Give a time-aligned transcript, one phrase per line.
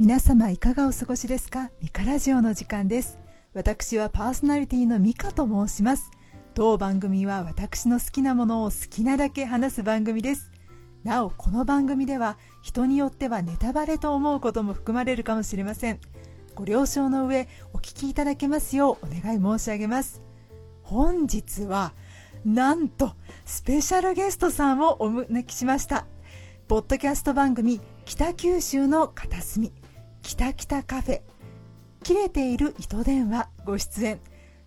[0.00, 1.70] 皆様いかがお過ごしですか？
[1.80, 3.16] ミカラジオの時間です。
[3.52, 6.10] 私はパーソナリティのミカと申します。
[6.52, 10.50] 当番組は私の好きなものを好きなだけ話す番組です。
[11.04, 16.00] なおこの番組では人によってはネタバレと思うことも含まれるかもしれません。
[16.56, 20.22] ご了承の上お聞きいただけますようお願い申し上げます。
[20.82, 21.92] 本日は
[22.44, 23.12] なんと
[23.44, 26.04] スペシャルゲストさんをお招きしました。
[26.66, 29.72] ポッドキャスト番組北九州の片隅。
[30.24, 31.20] 北北カフェ。
[32.02, 33.48] 切れている糸電話。
[33.64, 34.20] ご出演。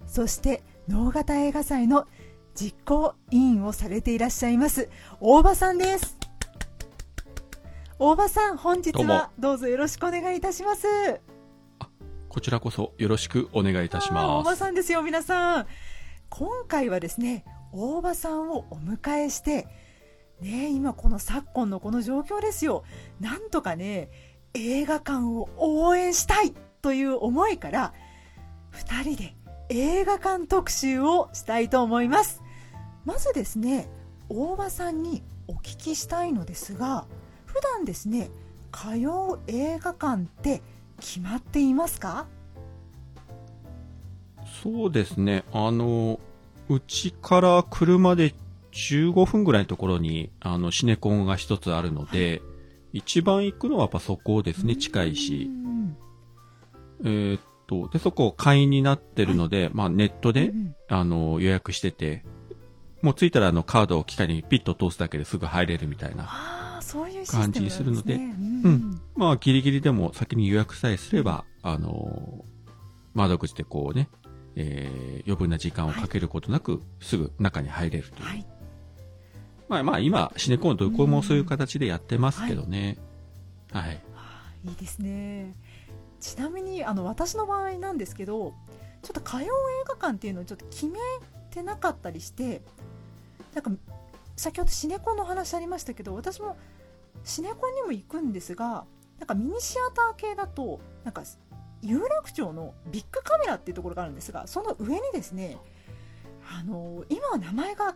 [0.06, 2.06] そして能形映画祭の
[2.54, 4.88] 実行委員をされていらっしゃいます。
[5.20, 6.16] 大場さんです。
[7.98, 10.88] 大場さん本日はどうぞよろしくお願いいたします。
[12.30, 14.28] こちらこそよろしくお願いいたします。
[14.28, 15.68] 大場さんですよ皆さん。
[16.30, 17.44] 今回はですね
[17.74, 19.68] 大場さんをお迎えして
[20.40, 22.84] ね今この昨今のこの状況ですよ。
[23.20, 24.10] なんとかね
[24.54, 27.94] 映画館を応援したいという思いから
[28.74, 29.36] 2人で
[29.70, 32.42] 映画館特集をしたいと思います。
[33.06, 33.90] まずですね
[34.30, 37.06] 大場さんにお聞きしたいのですが
[37.46, 38.30] 普段ですね
[38.72, 40.62] 通う映画館って
[41.00, 42.26] 決まっていますか？
[44.64, 45.44] そうですね。
[45.54, 46.20] あの
[46.70, 48.34] うちから車で
[48.72, 52.42] 15分ぐらいのところにあのシネコンが一つあるので、
[52.98, 55.50] 一番行くのはやっぱそこですね、近いし。
[57.04, 60.52] えー、っと、で、そこ会員になってるので、はい、まあネットで、
[60.90, 62.24] あの、予約してて、
[63.04, 66.82] もう着いたらあのカードを機械にピッと通すだけですぐ入れるみたいな
[67.28, 69.02] 感じにするので、うでね、うん。
[69.16, 72.44] まあギリギリでも先に予約さえすれば、あの、
[73.14, 74.10] 窓口でこうね、
[74.56, 78.26] えー、余分な時間をかけることなく、すぐ中に入れるという。
[78.26, 78.57] はい
[79.68, 82.98] まあまあ今、シネコンどこもそういう形でやってますけどね。
[83.72, 84.02] はい。
[84.64, 85.54] い、いですね。
[86.20, 88.54] ちなみに、あの、私の場合なんですけど、
[89.02, 89.46] ちょっと通う映
[89.88, 91.00] 画館っていうのをちょっと決め
[91.52, 92.62] てなかったりして、
[93.54, 93.72] なんか、
[94.36, 96.58] 先ほどシネコンの話ありましたけど、私も
[97.24, 98.86] シネコンにも行くんですが、
[99.20, 101.24] なんかミニシアター系だと、なんか、
[101.82, 105.58] 有楽町のビッグカメラっていうところがあるんですが、その上にですね、
[106.50, 107.96] あの今は名前が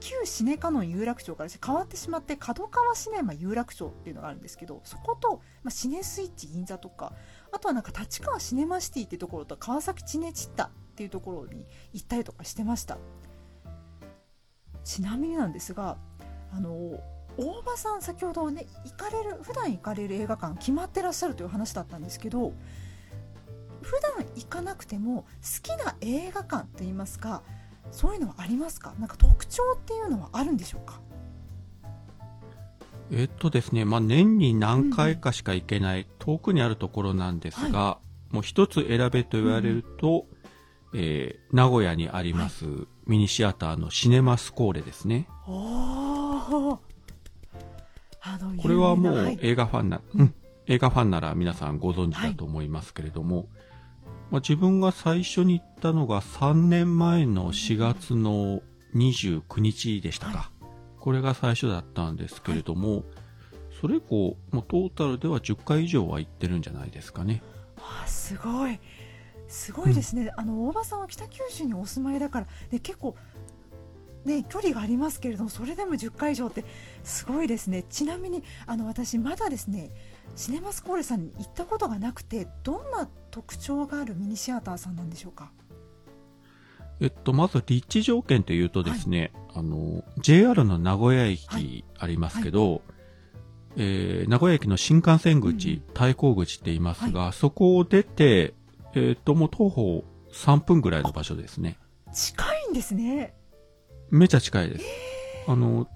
[0.00, 7.12] 旧シネカノン有楽町から変わってしまって角川シネマ有楽町っていうのがあるんですけどそこと、まあ、シネスイッチ銀座とか
[7.52, 12.98] あとはなんか立川シネマシティってところと川崎チネチッタっていうところに行ったりとかしてました。
[14.84, 15.98] ちなみになんですが
[16.50, 16.70] あの
[17.36, 22.52] 大場さん先ほどね行かれる普段行かれる映画館決まってらっしゃるという話だったんですけど
[23.82, 25.26] 普段行かなくても好
[25.62, 27.42] きな映画館といいますか
[27.90, 28.94] そういうのはありますか？
[28.98, 31.00] なんか特徴っていうのはあるんでしょうか？
[33.10, 37.98] えっとですね、まあ、年に何回かしか行けない、遠くにあるところなんですが、は
[38.30, 40.26] い、もう一つ選べと言われると、
[40.92, 45.26] うん、えー、名古屋にあります、はい、ミニシアターのシネマスコーレですね。
[45.46, 46.80] こ
[48.68, 50.34] れはもう映画ファンな、うん、
[50.66, 53.48] 映画ファンなら皆さんご存知だと思いますけれども、
[54.30, 58.60] まあ、自分が最初に行ったのが3年前の4月の
[58.94, 60.38] 29日でしたか。
[60.38, 60.64] はい、
[60.98, 63.04] これが最初だったんですけれども、はい、
[63.80, 67.42] それ以降、もうトータルでは10回以上は行ってるんじゃないですかね。
[67.78, 68.78] あすごい。
[69.48, 70.24] すごいですね。
[70.24, 73.16] うん、あの、大場さんは北九州にお住まいだから、ね、結構、
[74.24, 76.64] ね、距離がありますけれども、それでも10回以上って
[77.02, 77.84] すごいですね。
[77.88, 79.90] ちなみに、あの、私、まだですね、
[80.38, 85.50] シネマスコーレさんに行ったことがなくてどんな特徴があるミニシアターさんなんでしょうか？
[87.00, 92.70] えっと、まず立地条件というとですね、はい、あの、JR の名古屋駅ありますけど、はい。
[92.70, 92.82] はい、
[93.78, 98.54] えー、名古屋駅の新幹線口、うん、対向口って言いますが、そこを出て、
[98.94, 101.78] えっ、と、もう徒歩3分ぐらいの場所ですね。
[102.12, 103.34] 近いんですね。
[104.10, 104.84] めちゃ近いです。
[105.46, 105.88] あの、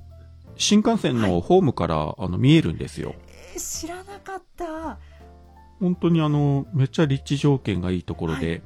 [0.57, 3.15] 新幹線のホームから、あの、見えるんですよ。
[3.59, 4.99] 知らなかった。
[5.81, 8.63] 本当にあの、めっちゃ立地条件がいいところで、はい、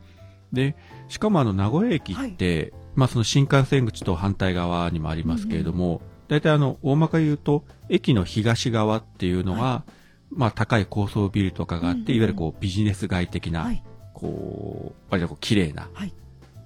[0.52, 0.76] で、
[1.08, 9.92] しかもあの、名古屋駅って、はい、まあその新幹線口と反対側にもありますけれども、大、体、あの、大まか言うと、駅の東側っていうのは、はい、
[10.30, 13.70] まあ高い高層ビルとかがあって、いわゆるこうビジネス街的な、
[14.12, 15.88] こう、割とこう綺麗な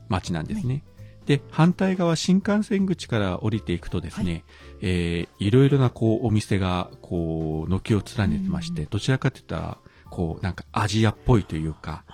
[0.08, 0.82] 街なんですね。
[1.26, 4.44] で、反対側、新幹線口から降りていくとですね、はい、
[4.82, 9.78] えー、いろいろなこう、お店が、こう、軒を連ねてまして、どちらかといったら、
[10.10, 12.04] こう、なんかアジアっぽいというか、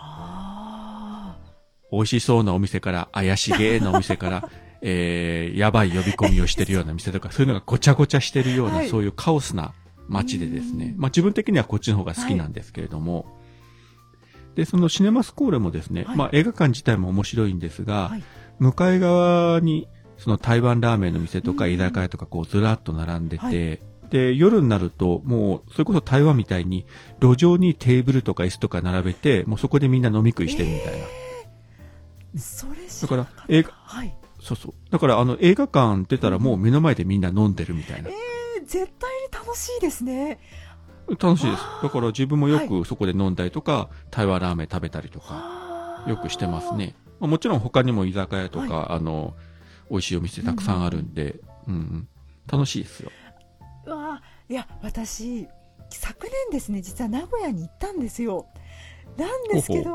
[1.93, 4.49] 美味しそうなお店から、怪しげなお店から、
[4.83, 9.73] えー、やばい呼び込みをしてるような店とか、そういうのがごちゃごちゃしてるような、はい、そういうカオスな
[10.09, 10.93] 街でですね。
[10.95, 10.99] う。
[10.99, 11.01] ん。
[11.01, 13.27] まあ自分的にはこっちの方が好きなんですけれども、
[14.55, 16.17] で、そのシネマスコーレもですね、はい。
[16.17, 18.23] まあ映画館自体も面白いんですが、はい。
[18.59, 23.81] 向かい側に、その台湾ラーメンの店とかうん居酒屋とかこうずらっと並んでて、はい。
[24.11, 26.87] で、夜になるともう、それこそ台湾みたいに
[27.21, 31.07] 路上にテーブルとか椅子とか並べて、もうそこでみんな飲み食いしてるみたいな。
[32.41, 34.15] それ知だから映画はい。
[34.41, 34.75] そうそう。
[34.91, 38.09] だからあの映画館出たらもう目の前でみんな飲んでるみたいな。
[38.09, 38.27] えー
[38.67, 40.39] 絶対に楽しいですね。
[41.21, 41.63] 楽しいです。
[41.83, 46.97] だから自分もよはくそこで飲んだりとか、台湾ラーメン食べたりとか、よくしてますね。
[47.21, 49.35] まあもちろん他にも居酒屋とか、あの、
[49.91, 51.37] 美味しいお店たくさんあるんで、
[51.67, 52.09] うん、うん、
[52.51, 53.11] 楽しいですよ。
[53.87, 55.47] うわいや私
[55.91, 58.47] 昨年ですね実は名古屋に行ったんですよ。
[59.17, 59.91] なんですけど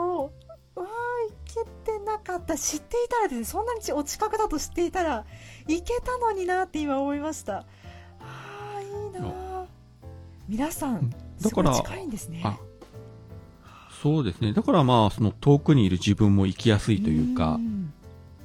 [0.76, 2.58] うわー行けてなかった。
[2.58, 5.26] 知っていたらですねそんなにお近くだと知っていたら
[5.68, 7.66] 行けたのになって今思いました。
[8.20, 9.66] あーいいなー。
[10.48, 11.10] 皆さん
[11.42, 12.42] だから近いんですね。
[12.44, 12.58] あ
[14.02, 14.52] そうですね。
[14.54, 17.81] だからまあ、その遠くにいる自分も行きやすいというか、ん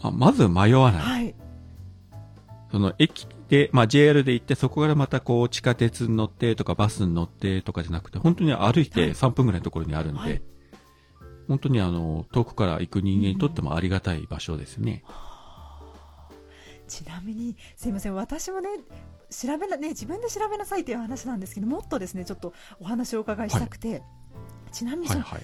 [0.09, 1.03] あまず迷わない。
[1.03, 1.35] はい。
[2.71, 8.87] その駅で、まあ JR で行って、そこからまたこう地下鉄に乗ってとかバスに乗ってとかじゃなくて、本当に歩いはい。
[8.87, 10.43] て3分ぐらいのところにあるんで、はい。
[11.49, 15.05] 本当にあの、遠くから行く人間にとってもありがたい場所ですね。
[16.89, 18.15] ちなみにすいません。
[18.15, 18.69] 私もね
[19.31, 24.03] 調べなね自分で調べなさいという話なんですけどもっとですねちょっとお話をお伺いしたくて、
[24.73, 25.43] ちなみにその、はいはい。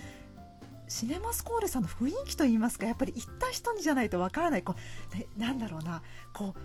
[0.92, 4.74] シネマスコーレさんの雰囲気といいますかやっぱり行った人にじゃないとわからないこ
[5.14, 6.02] う、ね、なんだろうな
[6.34, 6.60] こう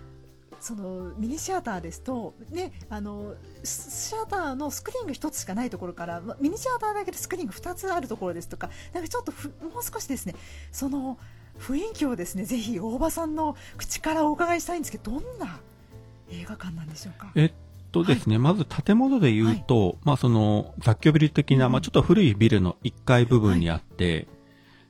[0.60, 3.34] そのミニシアターですと、ね、あの
[3.64, 9.32] シアターのスクリーンが1つしかないところからミニシアターだけでスクリーンが2つあるところですとかなんかちょっと
[9.64, 10.34] もう少しですね
[10.72, 11.16] その
[11.58, 15.58] 雰囲気をですねぜひ大場さんの口からお伺いしたいんですけどどんな
[16.30, 17.32] 映画館なんでしょうか？
[17.34, 17.52] えっ
[17.92, 21.72] とですね、まず建物で言うと、まあその雑居ビル的な、うん。
[21.72, 24.28] まあちょっと古いビルの1階部分にあって、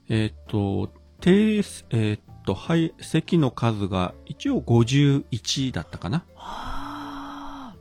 [0.09, 6.25] えっと、定、えっと、はい、席の数が一応51だったかな。
[6.35, 7.77] はあ。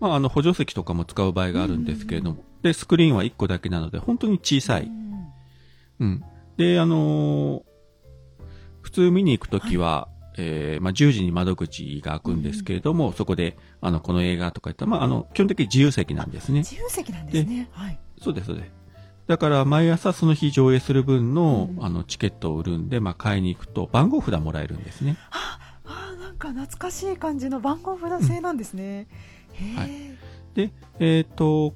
[0.00, 4.84] まああの補助席とかも使う場合があるんですけれども、で、スクリーンは1個だけなので、本当に小さい。
[4.84, 5.32] うん。
[6.00, 6.24] うん。
[6.56, 7.72] で、あのー
[8.82, 10.08] 普通見に行くときは、
[10.38, 16.60] えーまあ、10時に窓口が開くんですけれども、そこで、あの、この映画とか言ったら、まあ、あの、基本的に自由席なんですね。
[16.60, 17.68] 自由席なんですね。
[17.72, 17.98] はい。
[18.20, 18.70] そうです、そうです。
[19.26, 25.16] だから、毎朝その日上映する分の、うんあの、チケットを売るんで、まあ、買いに行くと、番号札もらえるんですね。
[25.30, 29.06] ああなんか懐かしい感じの番号札制なんですね。
[29.52, 30.12] へえ、はい
[30.54, 31.74] で、えっ、と、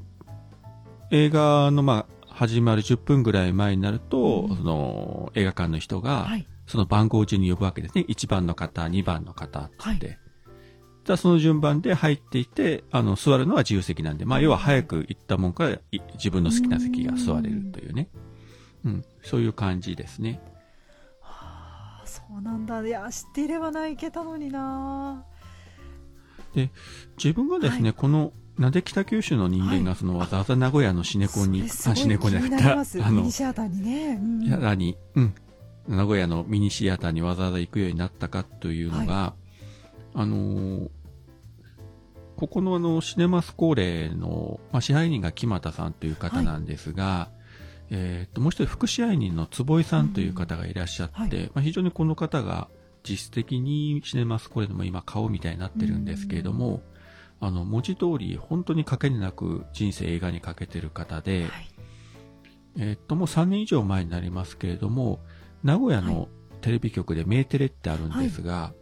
[1.11, 6.47] 映画の、まあ、始まる10分ぐらい前になると、うんその、映画館の人が、はい。
[6.67, 8.05] その番号順に呼ぶわけですね。
[8.09, 9.77] 1番の方、2番の方って。
[9.79, 9.95] は
[11.07, 18.09] じゃあその順番で入っていって、あの、座るのは自由席なんで、まあ、要は早く行ったもんから、い自分の好きな席が座れるというね。
[18.85, 20.41] うん、そういう感じですね。
[21.21, 22.85] はあそうなんだ。
[22.85, 25.25] いや、知っていればな、行けたのにな。
[27.23, 34.19] 自分がですね、はこの、なんで北九州の人間がそのわざわざ名古屋のシネコンに、あシネコンじゃなシアターにね。
[34.21, 35.35] うんに、うん、
[35.89, 39.35] 名古屋のミニシアターにわざわざ行くようになったかというのが、
[40.15, 40.91] あのー
[42.37, 47.31] ここのあの、シネマスコーレの、まあ、支配人が木俣さんという方なんですが、
[47.91, 51.51] えっと、もう一人副支配人の坪井さんという方がいらっしゃって、うんはい。
[51.55, 52.69] まあ、非常にこの方が
[53.09, 56.83] 実質的にシネマスコーレのも今顔みたいになってるんですけれども、
[57.41, 61.69] あの、文字通り本当にかけになく人生映画にかけてる方で、はい。
[62.79, 65.21] えーっと、もう3年以上前になりますけれども、
[65.67, 66.29] 名古屋の
[66.61, 68.73] テレビ局でメーテレってあるんですが、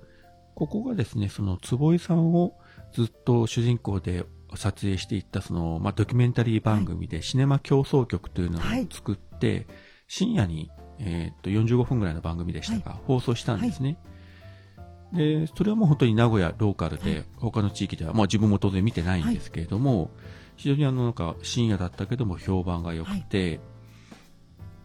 [0.54, 2.58] ここがですね、その坪井さんを
[2.92, 4.24] ずっと主人公で
[4.54, 8.86] 撮影していったその、まあ、ドキュメンタリー番組でシネマ競争局というのをはい。
[8.92, 9.66] 作って、
[10.06, 13.96] 深夜に、えーっと、45分ぐらいの番組でしたが、放送したんですね。
[15.14, 17.24] で、それはもう本当に名古屋ローカルで、はい。
[17.36, 20.10] 他の地域では、まあ自分も当然見てないんですけれども、
[20.56, 23.60] 非常にあの、なんか深夜だったけども評判が良くて、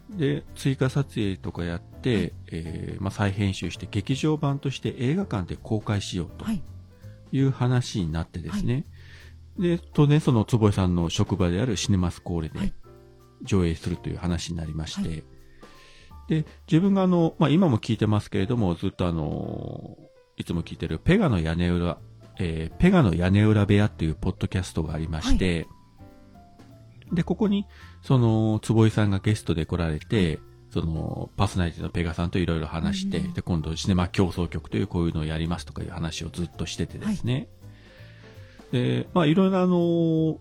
[0.10, 2.34] で、追加撮影とかやって、はい。
[2.52, 6.62] えーまあ再編集して劇場版として映画館で公開しようとはい。
[7.32, 8.86] いう話になってですね、
[9.60, 12.74] で、当然その坪井さんの職場であるシネマスコーレではい。
[13.44, 15.24] 上映するという話になりまして、はい。
[16.28, 19.98] で、自分があの、まあ、今も聞いてますけれども、ずっとあの、
[20.38, 21.98] いつも聞いてるペガの屋根裏、
[22.40, 25.68] えーペガの屋根裏部屋っていうポッドキャストがありまして、
[27.12, 27.66] で、ここに、
[28.02, 30.40] その、坪井さんがゲストで来られて、
[30.72, 37.48] その、パーソナリティのペガさんといろいろ話して、うんで、今度シネマ競争局というこういうのをやりますとかいう話をずっとしててですね。
[38.72, 40.40] で、まあいろいろあの、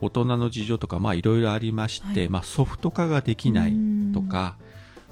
[0.00, 3.74] 大人の事情とか、まあいろいろありまして、はい、まあソフト化ができない
[4.12, 4.58] とか、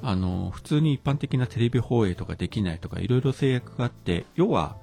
[0.02, 4.76] あの、普通に一般的なテレビ放映とかできないとか、いろいろ制約があって、要は、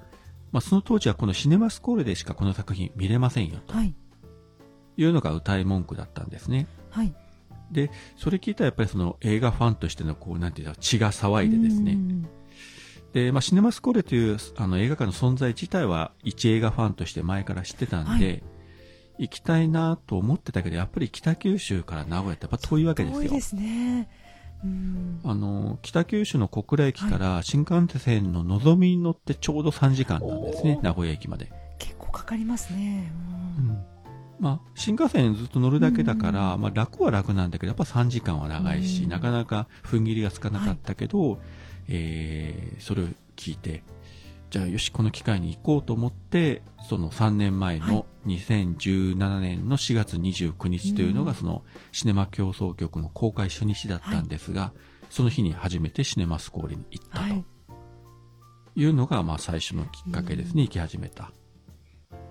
[0.50, 3.74] まあその当時はこのシネマスコールでしかこの作品見れませんよと。
[3.74, 3.94] はい。
[5.02, 6.66] いうのが歌い文句だったんですね。
[6.90, 7.12] はい。
[7.70, 11.96] で、それ聞いたらやっぱりその映画ファンとしてのこう、なんていうか、血が騒いでですね。
[13.12, 18.42] で、まあ、シネマスコーレというあの映画館の存在自体は一映画ファンとして前から知ってたんで、はい、
[19.18, 23.20] 行きたいなと思ってたけど、やっぱり北九州から名古屋ってやっぱ遠いわけですよ。
[23.22, 24.08] 遠いですね。
[25.24, 31.50] あの、北九州の小倉駅から新幹線ののぞみに乗ってちょうど3時間なんですね、名古屋駅まで。
[31.78, 33.10] 結構かかりますね。
[33.58, 33.84] うん、
[34.40, 41.38] まあ、新幹線ずっと乗るだけだから、まあ、楽は楽なんだけど、やっぱ3時間は長いし、なかなか踏ん切りがつかなかったけど、はい、
[41.88, 43.06] えー、それを
[43.36, 43.82] 聞いて、
[44.48, 54.72] じゃあよし、この機会に行こうと思って、その3年前の2017年の4月29日というのが、そのシネマ競争局の公開初日だったんですが、
[55.10, 57.24] その日に初めてシネマスコールに行ったと
[58.74, 58.84] い。
[58.86, 61.30] うのが、まあ最初のきっかけですね、行き始めた。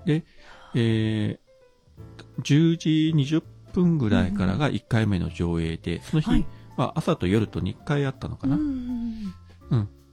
[0.05, 0.25] で、
[0.73, 1.48] えー、
[2.39, 3.43] 10時20
[3.73, 6.45] 分ぐらいからが1回目の上映で、その日、
[6.79, 8.55] は朝と夜と2回あったのかな。
[8.55, 9.33] うん。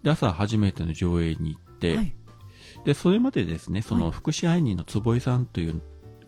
[0.02, 2.14] で、朝初めての上映に行って、はい、
[2.84, 5.80] で、それまでですね、その福祉愛人の坪井さんという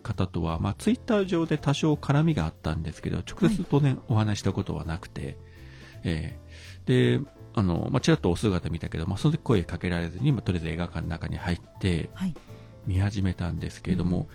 [0.02, 5.37] 方とは、まあ、ツイッター上で多少絡みがあったんですけど、直接当然お話したことはなくて、はい、
[6.05, 12.11] えー、で、あの、まあ、ちらっとお姿見たけど、まあ、その時声かけられずに、まあ、とりあえず映画館の中に入って、
[12.87, 14.26] 見始めたんですけれども、はい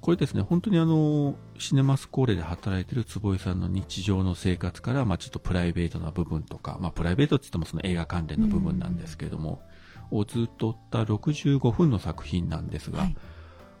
[0.00, 9.62] これですね、本当にあの、シネマスコーレで働いてる坪井さんの日常の生活から、まあちょっとプライベートな部分とか、まあプライベートって言ってもその映画関連の部分なんですけれども、
[10.10, 13.16] をずっとった65分の作品なんですが、はい、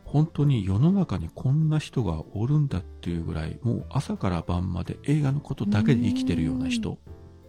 [0.04, 6.98] 本当に世の中にこんな人がおるんだっていうぐらい、もう朝から晩まで映画のことだけで生きてるような人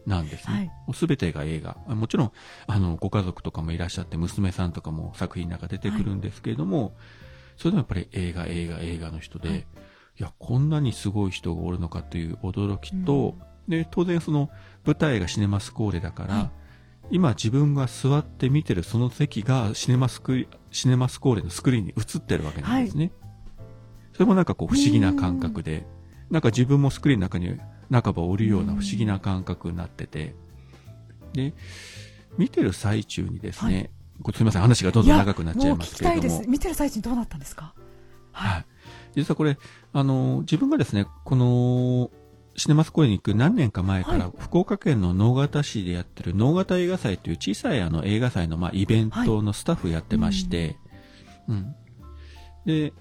[0.06, 0.72] なんですね。
[0.94, 1.76] す、べ、てが映画。
[1.94, 2.32] もちろん、
[2.68, 6.92] あの、ご家族とかもいらっしゃって、娘さんとかも作品の中出てくるんですけれども、はい
[7.62, 9.64] それでもやっぱり映画、映画、映画の人で、はい、い
[10.18, 13.36] や、こんなにすごい人がおるのかという驚きと、
[13.68, 14.50] うん、で、当然その
[14.84, 16.52] 舞台がシネマスコーレだから、はい、
[17.12, 23.12] 今自分が座って見てるその席がシネマスク、シネマスコーレのスクリーンに映ってるわけなんですね。
[23.60, 23.66] はい、
[24.14, 25.86] それもなんかこう不思議な感覚で、
[26.32, 27.60] なんか自分もスクリーンの中に
[27.92, 30.34] 半ばおるような不思議な感覚になってて、
[31.34, 31.54] で、
[32.40, 33.92] 見てる最中にですね、
[34.34, 36.40] すみません、話がどんどん長くなっちゃいますけれども。
[36.40, 37.74] も見てる最中にどうなったんですか？
[38.32, 38.66] はい。
[39.16, 39.58] 実はこれ、
[39.94, 42.12] あの、自分がですね、この、
[42.58, 50.78] シネマス公園に行く何年か前から、はい、福岡県の直方市でやってる直方映画祭という小さいあの映画祭のまあイベントのスタッフやってまして、はい、
[51.48, 51.76] うん、
[52.66, 52.94] で、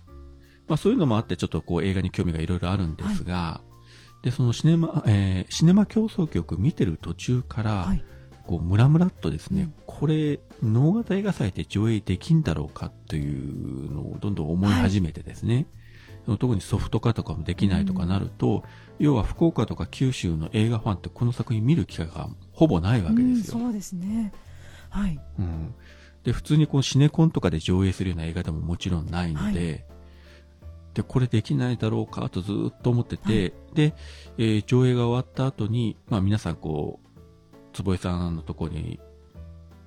[0.68, 3.60] まあそういうのもあってちょっとこう映画に興味がいろいろあるんですが、は
[4.22, 7.92] い、で、そのシネマ、えー、シネマ競争局見てる途中から、
[8.50, 15.68] こう、ムラムラっとですね、うん、これ、能型映画祭で上映できんだろうかというのをどんどん思い始めてですね、
[16.26, 18.62] はい、特にソフト化とかもできないとかなると、うん、
[18.98, 23.58] 要は福岡とか九州の映画ファンってこの作品見る機会がほぼないわけですよ。
[23.58, 24.32] うん、そうですね。
[24.88, 25.20] はい。
[25.38, 25.74] うん。
[26.24, 29.84] で、普通にこうシネコンとかで上映するような映画でももちろんないので、はい、
[30.94, 33.94] で、これできないだろうかとずっと思ってて、はい、で、
[34.38, 37.09] えー、上映が終わった後に、まあ皆さんこう、
[37.72, 39.00] 坪井さんのところに、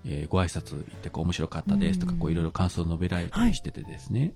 [0.05, 4.19] えー、ご挨拶行ってこう面白かったですとか、こういろいろ感想を述べられたりしててですね。
[4.21, 4.31] はい、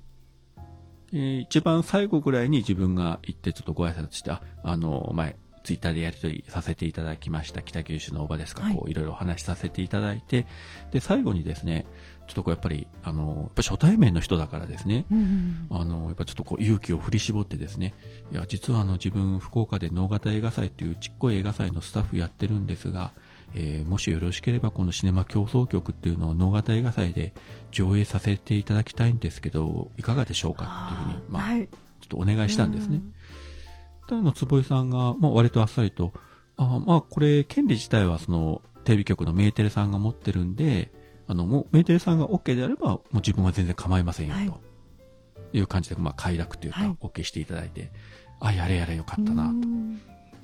[1.13, 5.35] えー、一番最後ぐらいに自分が行ってちょっとご挨拶して、あ、あの、前、
[5.67, 10.47] ツイッターでやり取りさせていただきました北九州のおばですか、はい、こういろいろお話しさせていただいて、
[10.91, 11.85] で、最後にですね、
[12.27, 17.95] ちょっとこうやっぱり、あの、やっぱ初対面の人だからですね、うんうん、あの、やっぱちょっとこう勇気を振り絞ってですね、
[18.31, 23.11] いや、実はあの自分福岡で能型映画祭っていうちっこい映画祭のスタッフやってるんですが、
[23.59, 27.33] えー、もしよろしければこのシネマ競争局っていうのを能型映画祭で
[27.71, 30.91] 上映させていただきたいんですけど、いかがでしょうか？
[30.93, 31.73] っていうふうに、まあ、はい、ちょ
[32.05, 33.01] っとお願いしたんですね。
[34.07, 36.13] ただの坪井さんが、まあ、割とあっさりと、
[36.55, 40.91] あまあ、これ、権利自体はその、テレビ局のメーテレさんが持ってるんで、
[41.27, 44.61] あの、もう、メーテレさんが OK であれば、もう自分は全然構いませんよ、
[45.51, 47.91] という感じで、まあ、快楽というか、OK していただいて、
[48.39, 49.51] あ、やれやれよかったな、と。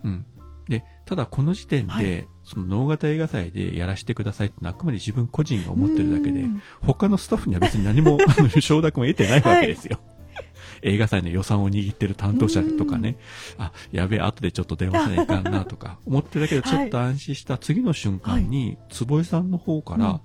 [0.04, 0.26] うん。
[0.68, 6.46] で、ただこの時点で、はい、その能型映画祭でやらせてくださいってのはあくまで自分個人が思ってるだけで、
[6.82, 10.00] 他のスタッフには別に何も、 あの、承諾も得てないわけですよ。
[10.34, 10.94] はい。
[10.94, 13.16] 映画祭の予算を握ってる担当者とかね、
[13.58, 20.20] あ、やべえ、後でちょっと電話しないかんなとか 思ってるだけど、ちょっと安心した次の瞬間に、坪井さんの方から、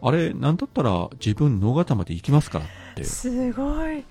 [0.00, 2.60] あれ、なんだったら自分、野方まで行きますか？
[2.60, 3.04] らって。
[3.04, 4.04] すごい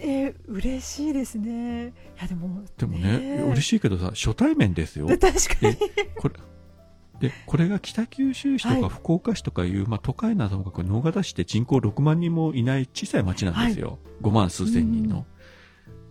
[0.00, 5.08] えー、嬉しいですねいやでもでもね、嬉しいけどさ、初対面ですよ。
[5.08, 5.30] 確か
[5.68, 5.76] に
[6.16, 6.34] これ、
[7.20, 13.98] で、これが北九州市とはいか福岡市とかいう、まあ都会などもかく、野方市って人口6万人もいない小さい町なんですよ。
[14.22, 15.26] 5万数千人の。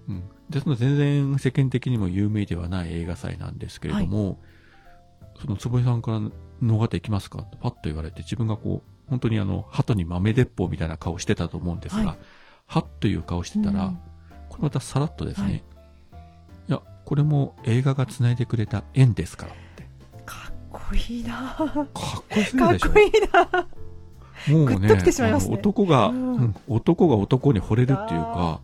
[0.10, 0.24] うん。
[0.50, 4.39] ですので全然世間的にも有名ではない映画祭なんですけれども、
[5.39, 6.20] その坪井さんから
[6.62, 7.39] 野方行きますか？
[7.39, 12.17] ってパッと言われて、自分がこう、本当にあの、鳩に豆鉄砲みたいな顔してたと思うんですが、はい
[12.68, 14.00] はっという顔してたら、うん。
[14.50, 15.56] これまたさらっとですね、はい。
[15.56, 15.62] い、
[16.68, 19.88] や、これも映画が繋いでくれた縁ですからって。
[20.26, 21.34] かっこいいな。
[21.34, 22.90] かかっこよすぎるでしょ？
[22.90, 23.68] っこいいな。
[24.50, 24.94] もうね、ね。
[25.50, 28.62] 男が、ううんん男が男に惚れるっていうか、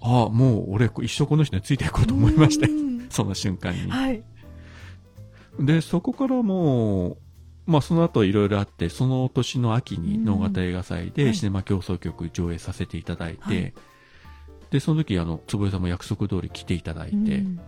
[0.00, 2.72] ああ、もう俺一生この人についていこうと思いましたよ。
[2.72, 3.06] うん。
[3.08, 3.90] その瞬間に。
[3.90, 4.24] はい。
[5.60, 7.16] で、そこからもう、
[7.66, 10.24] まあその後いろいろあって、その年の秋にうん。
[10.24, 11.10] 能形映画祭はい。
[11.10, 13.74] でシネマ競争局上映させていただいて、はい。
[14.70, 17.60] で、その時あの、坪井さんも約束通り来ていただいて、うん。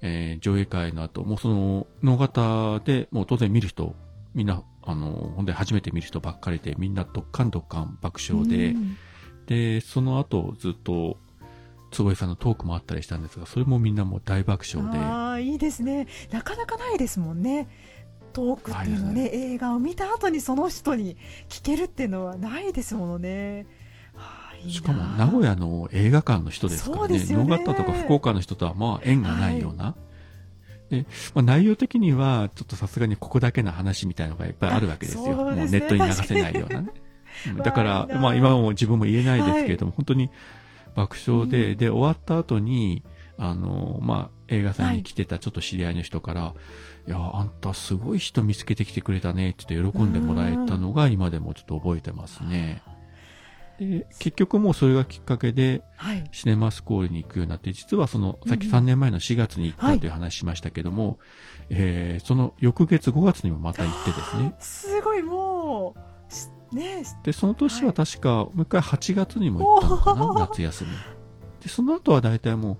[0.00, 3.94] えー上映会の後、もうその、能形で、もう当然見る人、
[4.34, 8.96] みんな、あの、本当に初めて見る人ばっかりで、みんなドッカンドッカン爆笑で、うん。
[9.46, 11.18] で、その後ずっと、
[11.92, 16.06] 坪井さんのトークもあったりしたんですが、それもみんなもう大爆笑で、ああいいですね。
[16.30, 17.68] なかなかないですもんね
[18.36, 19.22] トークっていうのはない。
[19.24, 21.16] ね映画を見た後にその人に
[21.48, 23.66] 聞けるっていうのはないですものね。
[24.14, 27.58] あーいいなしかも名古屋の映画館の人ですからね、そうですよね。
[27.64, 29.94] とか福岡の人とはまあ縁がないような。
[30.90, 35.24] で、まあ、内容的には、ちょっとさすがにここだけの話みたいなのがいっぱいあるわけですよ。
[35.24, 36.82] すねもうネットに流せないような。
[36.82, 36.90] ね。
[37.48, 40.30] うんだからまあ今はもう自分も言えないですけれども、本当に
[40.94, 41.76] 爆笑で、うん。
[41.76, 43.02] で、終わった後に、
[43.38, 46.54] あの、まあ、映画祭に来てたちょっと知り合いの人から、
[47.06, 52.82] い、や、あんたすごい人見つけてきてくれたね、って言って喜んでもらえたのが今でもちょっと覚えてますね。
[53.78, 56.24] で、結局もうそれがきっかけで、はい。
[56.32, 58.74] シネマスコールに行くようになって、実はその、さっきうん。
[58.74, 61.18] 3年前の4月に行ったという話しましたけども、
[61.68, 64.54] えーその翌月5月にもまた行ってですね。
[64.58, 65.94] すごいも
[66.30, 70.90] うしねで、その年は確か、もう一回8月にも行ったのかな、夏休み。
[71.62, 72.78] で、その後は大体もう、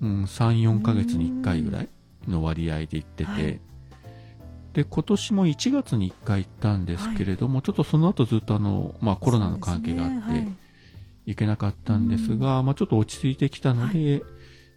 [0.00, 1.88] うん、3、4ヶ月に1回ぐらい
[2.26, 3.60] の割合で行ってて、はい。
[4.72, 10.48] で、今年も1月に1回行ったんですけれども、ちょっとその後ずっとあの、まあコロナの関係があって、
[11.26, 14.22] 行けなかったんですが、まあちょっと落ち着いてきたので、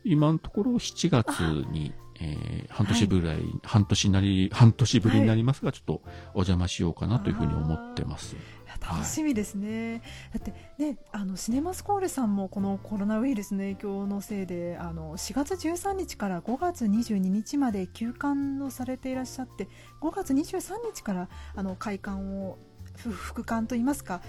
[0.03, 1.39] 今のところ7月
[1.71, 6.01] に、えー半年ぶり、半年なり、半年ぶりになりますが、ちょっと
[6.33, 8.35] お邪魔しようかなというふうに思ってます。
[8.83, 10.01] 楽しみですね、
[10.33, 19.69] だってねあのシネマスコールさんもこのコロナウイルスの影響のせいであの4月13日から5月22日まで休館をされていらっしゃって
[20.01, 22.57] 5月23日からあの開館を
[22.97, 24.21] 復館といいますか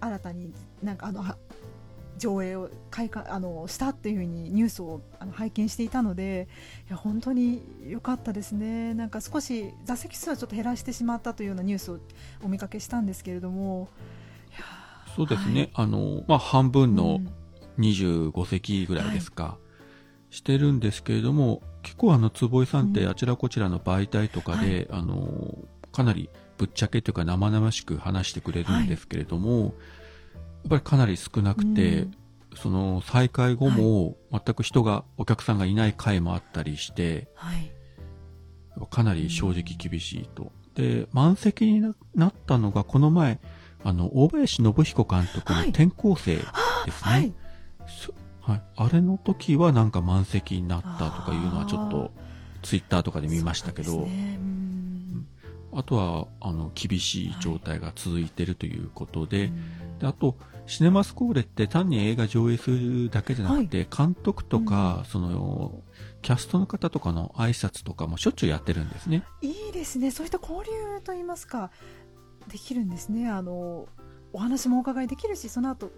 [0.00, 1.24] 新たになんかあの
[2.18, 6.48] 上映を開館あのしたっていうふうにニュースをあの拝見していたので
[6.88, 8.94] いや本当に良かったですね。
[8.94, 11.98] なんか少し座席数はちょっと減らしてしまったというようなニュースを
[12.42, 13.88] お見かけしたんですけれども。
[15.16, 15.70] そうですね。
[15.74, 15.86] はい。
[15.86, 17.28] あの、まあ半分うのん
[17.78, 19.58] 25席ぐらいですか、
[20.30, 23.10] してるんですけれども、結構あの、坪井さんってうん。
[23.10, 25.58] あちらこちらの媒体とかで、あの、
[25.92, 29.74] かなりぶっちゃけというか生々しく話してくれるんですけれども、
[30.68, 32.14] ぱりかなり少なくて、うん。
[32.56, 37.72] その再開後も全く人が、お客さんがいない回もあったりして、はい。
[38.90, 40.52] かなり正直厳しいと。
[40.74, 43.40] で、満席にななったのがこの前、
[43.82, 45.68] あの、大林信彦監督のはい。
[45.70, 46.52] 転校生ですね。
[47.00, 47.32] はい。
[47.86, 48.62] そはい。
[48.76, 52.12] あれの時はなんか満席になったとかいうのはちょっと、
[52.62, 54.38] ツイッターとかで見ましたけど、ね。
[54.38, 55.26] うん。
[55.72, 59.98] あとは、あの、厳しい状態が続いてるということで、うん。
[59.98, 65.82] であと、シネマスコーレって単に映画上映するだけじゃなくて、監督とか、その、
[66.22, 69.24] キャストの方とかの挨拶とかもしょっちゅうやってるんですね。
[69.42, 70.10] いいですね。
[70.10, 71.70] そういった交流といいますか
[72.48, 73.28] できるんですね。
[73.28, 73.86] あの
[74.32, 75.90] お話もお伺いできるしその後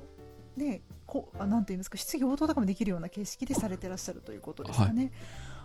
[0.57, 5.11] ねこうあなんて言いますか質疑応答とかもできるような形式でされてらっしゃるということですかね、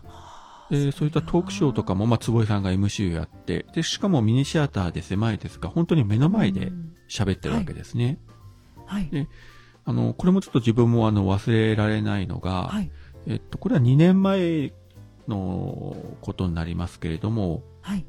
[0.06, 6.96] はあで、そういったトークショーとかも、まあ、坪井さんが MC をやって、で、しかもミニシアターで狭いですが、本当に目の前でうん。
[7.10, 8.06] 喋ってるわけですね。
[8.06, 8.31] はい
[9.12, 9.28] で
[9.84, 12.92] あの、これもちょっと自分もあの、忘れられないのが、はい。
[13.28, 14.74] えっと、これは2年前
[15.28, 18.06] のことになりますけれども、はい。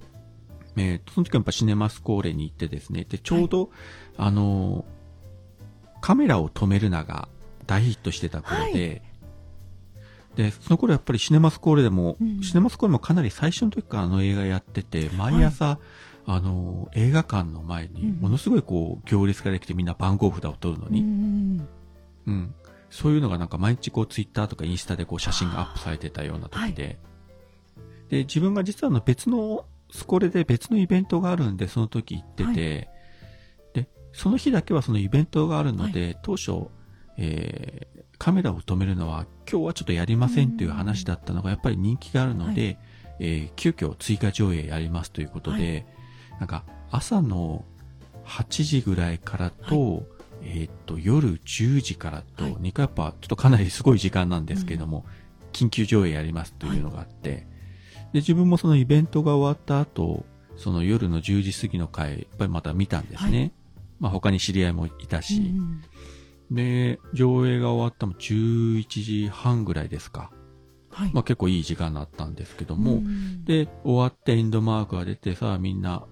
[0.76, 3.70] えーとその時はやっぱシネマスコーレに行ってですね、で、ちょうど、
[4.16, 4.84] あの、
[6.00, 7.28] カメラを止めるなが
[7.66, 9.02] 大ヒットしてた頃で、
[10.36, 12.42] で、その頃やっぱりシネマスコーレでも、うん。
[12.42, 15.78] シネマスコーレもかなり最初の時からあの映画やってて、毎朝、
[16.26, 18.20] あの、映画館の前に、うん。
[18.20, 21.68] ものすごいこう、行列ができてみんな番号札を取るのうに、ん
[22.26, 22.54] うん。
[22.90, 26.98] そういうのがなんか毎日こう、ツイッターとかインスタでこう、写真がアップされてたような時で、
[28.08, 32.88] で、自分が実はあの別の、スコレで別のイベントがあるんで、その時行ってて、
[33.74, 36.68] で、その日だけはそのイベントがあるので、当初、
[37.16, 42.78] えーカメラを止めるのは今日はちょっとやりませんという話だったのがやっぱり人気があるので、
[43.18, 45.86] えー急遽追加上映やりますということで、
[46.42, 47.64] なんか朝の
[48.24, 50.02] 8時ぐらいからと、
[50.42, 52.54] えーっと、夜10時からと、はい。
[52.54, 55.06] 2回やっぱちょっとかなりすごい時間なんですけども、
[55.52, 57.46] 緊急上映やりますというのがあって、
[58.12, 60.26] で、自分もそのイベントが終わった後、
[60.56, 63.38] その夜の10時過ぎの回、やっぱりまた見たんですね。
[63.38, 63.52] はい。
[64.00, 65.84] まあ他に知り合いもいたし、うん
[66.50, 70.32] で、上映が終わったの11時半ぐらいですか。
[70.90, 71.10] はい。
[71.14, 73.44] まあ結構いい時間だったんですけども、うん。
[73.44, 76.04] で、終わってエンドマークが出てさあみんな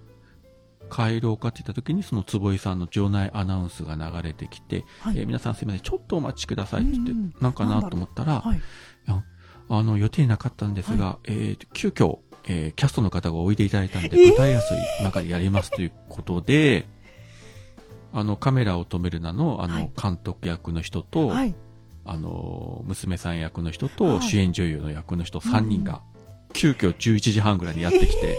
[0.91, 5.19] 帰ろうかって言った時にその坪井さんの場内アナウンスが流れてきて、はい。
[5.19, 7.33] えー皆さんすいません、ちょっとお待ちくださいって言って、うん。
[7.39, 8.61] なんかなと思ったら、はい。
[9.73, 14.27] あの予定なかったんですが、えー急遽、えーキャストの方がおいでいただいたんで、えー。
[14.29, 16.87] 舞台やすい中でやりますということで、
[18.13, 19.91] あの、カメラを止めるなの、あの、はい。
[20.01, 21.55] 監督役の人と、はい。
[22.03, 24.21] あの、娘さん役の人と、はい。
[24.23, 26.01] 主演女優の役の人3人が、
[26.53, 28.37] 急遽11時半ぐらいにやってきて、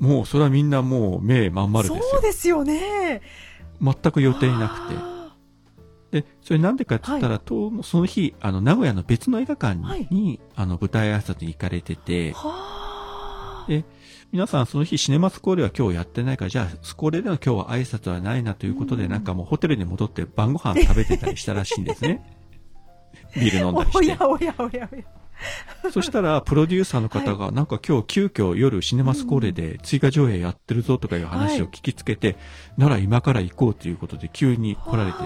[0.00, 2.04] もうそれはみんなもう目まん丸ですよ。
[2.10, 3.22] そうですよね。
[3.80, 4.94] 全く予定なくて。
[4.96, 5.18] あ
[6.10, 12.34] で、それなんでかって言ったら、とその日、あの、名古屋の別の映画館に、はいあの、舞台挨拶に行かれてて。
[13.68, 13.84] で、
[14.32, 22.24] 皆さんその日シネマスコーレは今日やってないから、じゃあスコーレでの今日は挨拶はないなということで、うんなんかもうホテルに戻って晩ご飯食べてたりしたらしいんですね。
[23.36, 24.16] ビール飲んだりしておや。
[24.20, 25.04] おやおやおや。
[25.92, 32.36] そしたら、プロデューサーの方が、なんか今日急遽夜シネマスコーレで追加上映やってるぞとかいう話を聞きつけて、
[32.76, 35.24] なら今から行こうということで急に来られてて、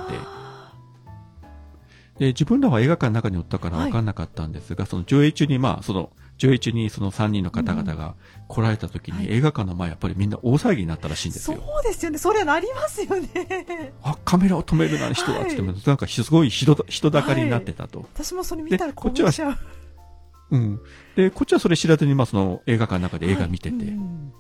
[2.18, 8.14] で、自分らは映画館の中におったから分かんなかったんですが、その上映中に、まあ、その、上映中にその3人の方々が
[8.48, 9.36] 来られた時に、はい。
[9.36, 11.62] 映画館の前やっぱりみんな大騒ぎになったらしいんですそうよ。
[11.84, 12.18] ですよね。
[12.18, 13.92] それなりますよね。
[14.02, 18.06] あ、カメラを止めるな人だって言ってなんかすごい人だ人だかりになってたと。
[18.14, 19.30] 私もそれ見たらでこっちは
[20.52, 20.56] う。
[20.56, 20.80] うん。
[21.16, 24.32] で、こっちはそれ知らずに、まあ、その映画館の中で映画見てて、はいうん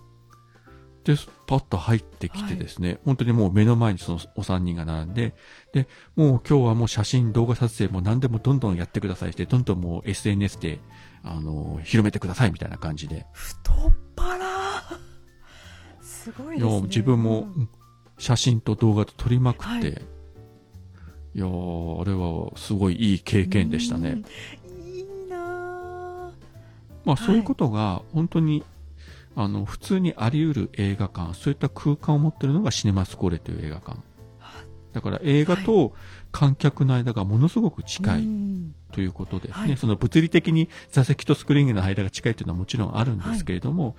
[1.04, 5.34] で、パッと入ってきてですね、本当にもう目の前にそのお三人が並んで、
[5.72, 10.80] で、もう今日はもう写真、動画撮影も何でもどんどんやってくださいして、どんどんもう SNS で、
[11.24, 13.26] あの、広めてくださいみたいな感じで。
[13.32, 13.76] 太っ
[14.16, 15.00] 腹。
[16.00, 16.80] すごいですね。
[16.82, 17.48] 自分も
[18.18, 19.88] 写真と動画と撮りまくって、はい
[21.34, 24.22] い、やー、あれはすごいいい経験でしたね。
[27.04, 28.64] まあそういうことが本当に、
[29.34, 33.98] あの、普通にあり得る映画館、そういった空間を持ってるのがシネマスコーレという映画館。
[34.92, 35.94] だから映画と
[36.32, 39.68] 観客の間がものすごく近いうんということですね。
[39.68, 43.96] はいその物理的に座席とスクリーンの間が近いというのはもちろんあるんですけれども、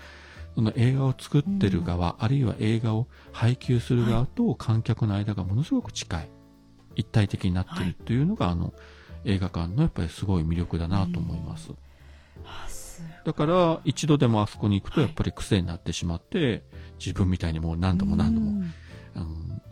[0.54, 6.30] その映画を作ってる側、あるいは映画を配給する側と観客の間がものすごく近い。
[6.96, 8.72] 一体的になってるというのが、あの、
[9.26, 11.72] 映画館のやっぱりすごい魅力だなと思います
[13.26, 15.10] だから、一度でもあそこに行くとはい。
[15.10, 16.64] やっぱり癖になってしまって、
[17.00, 18.58] 自分みたいにもう何度も何度も、うん。
[18.58, 18.74] うん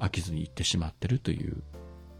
[0.02, 1.64] 飽きずに行ってしまってるという、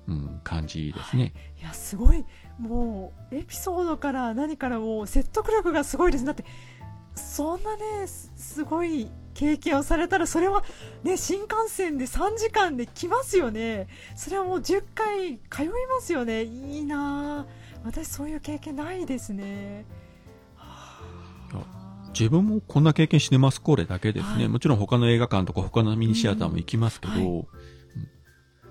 [0.08, 1.34] うん、感じですね。
[1.60, 1.64] い。
[1.64, 2.24] やすごい。
[2.60, 6.26] もうエピソードから何からもう説得力がすごいです。
[6.26, 6.46] だって
[7.16, 10.64] そんなねすすごい経験をされたらそれは
[11.04, 13.88] ね新幹線で3時間で来ますよね。
[14.16, 16.44] それはもう10回通いますよね。
[16.44, 17.46] いいなあ
[17.84, 19.86] 私そういう経験ないですね。
[19.86, 20.01] はあ
[22.14, 24.36] 自分もこんな経験シネマスコーレだけですね。
[24.36, 24.48] はい。
[24.48, 27.46] もちろん他の映画館とか他のミニシアターも行きますけど、うんはいうん。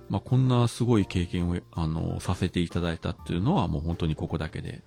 [0.09, 4.83] まあこんなすごい経験を、あの、させていただいたっていうのはもう本当にここだけで。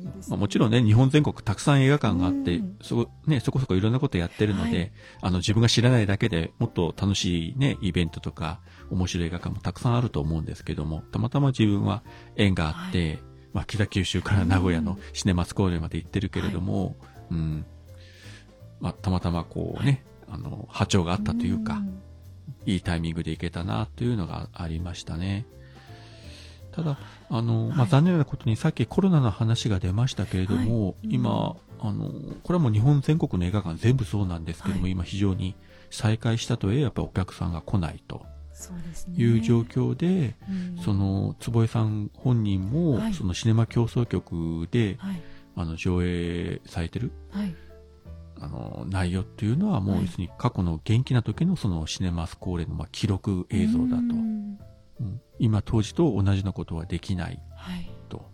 [0.00, 4.92] いいですまあもちろんね、日本全国たくさん映画館があって、うんそこ、ね、そこそこいろんなことやってるので、はい。
[5.22, 12.02] あの、自分が知らないだけでもっと楽しいね、イベントとか、面白い映画館もたくさんあると思うんですけども、たまたま自分は
[12.36, 13.18] 縁があって、
[13.54, 16.96] まあ、北九州から名古屋のシネマスコーレまで行ってるけれども、
[17.30, 17.64] うん。
[18.80, 22.02] まあ、たまたまこうね、あの、波長があったというか、ん。
[22.66, 25.46] いいタイミングで行けたなというのがありましたね。
[26.72, 26.98] ただ、
[27.30, 31.06] あの、まあ、はい残念なことにさっきコロナの話が出ましたけれども、はい。
[31.06, 31.12] うん。
[31.12, 32.10] 今、あの、
[32.42, 34.90] これはもう日本全国の映画館全部そうなんですけども、はい。
[34.90, 35.54] 今非常に
[35.90, 38.26] 再開したとはいえ、やっぱりお客さんが来ないと
[39.16, 40.82] いう状況で、うん。
[40.82, 43.14] その、坪井さん本人も、はい。
[43.14, 45.22] そのシネマ競争局で、はい。
[45.56, 47.54] あの、上映されてるはい。
[48.40, 50.04] あの、内容っていうのはもうはい。
[50.04, 53.96] 要するに過去の元気な時のそのシネマスコーレのまあ記録映像だと。
[53.96, 54.58] うん。
[55.00, 55.20] うん。
[55.38, 57.90] 今当時と同じようなことはできないはい。
[58.08, 58.30] と。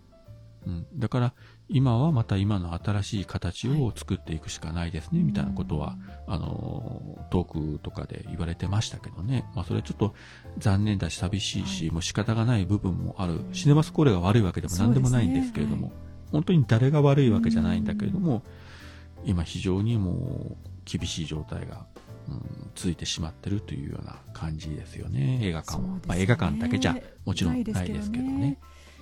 [0.67, 1.35] うん、だから
[1.73, 9.49] 今はまた今の新しい形を作っていくしかないですね、みたいなことは、あの、トークとかで言われてましたけどね。
[9.55, 10.15] まあそれちょっと
[10.59, 13.35] 残念だし寂しいし、はいもう仕方がない部分もある。
[13.35, 15.93] うんシネマスコーレが悪いわけでも何でもないんですけれども、
[16.33, 18.43] 本当に誰が悪いわけじゃないんだけれども、
[19.25, 21.87] 今非常にもう厳しい状態が、
[22.29, 25.83] うん、続いてしまってるというような感じですよね、映画館は。
[25.83, 28.59] ねまあ映画館だけじゃもちろんないですけどね。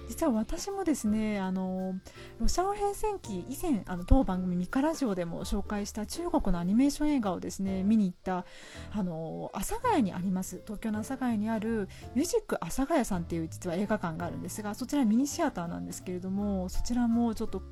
[0.09, 1.95] 実は私もですねあの
[2.41, 8.45] ロシア語変遷期以前あの当番組「ミカラジオ」でも紹介した中国のアニメーション映画をですね見に行った
[8.93, 10.63] あの阿佐ヶ谷にあります。
[10.65, 17.63] 東京の阿佐ヶ谷にあるミュージック阿佐ヶ谷さんっていう実は映画館があるんですがそちらミニシアターなんですけれどもそちらもちょっと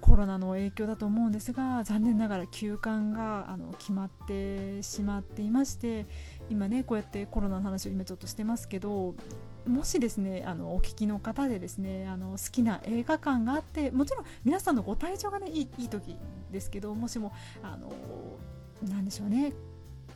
[0.00, 6.06] コロナの影響だと思うんですが残念ながら休館があの決まってしまっていまして
[6.48, 9.14] 今ねこうやってコロナの話を今ちょっとしてますけど
[9.66, 16.16] もしですねあのお聞きの方でですねあの好きな映画館があってもちろん皆さんのご体調がねいいいい時
[16.50, 17.92] ですけどもしもあの
[18.88, 19.52] なんでしょうね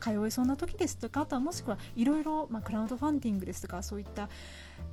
[0.01, 4.27] 通えそうな時ですとかあとはもしくはいろいろクラウドファンディングですとかそういった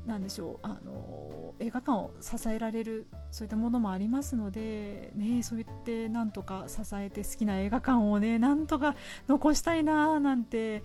[0.06, 8.94] なんでしょうあの映画館を支えられるそういったものもありますので、ね、そう言ってなんとか支えて好きな映画館をねなんとか
[9.26, 10.84] 残したいななんて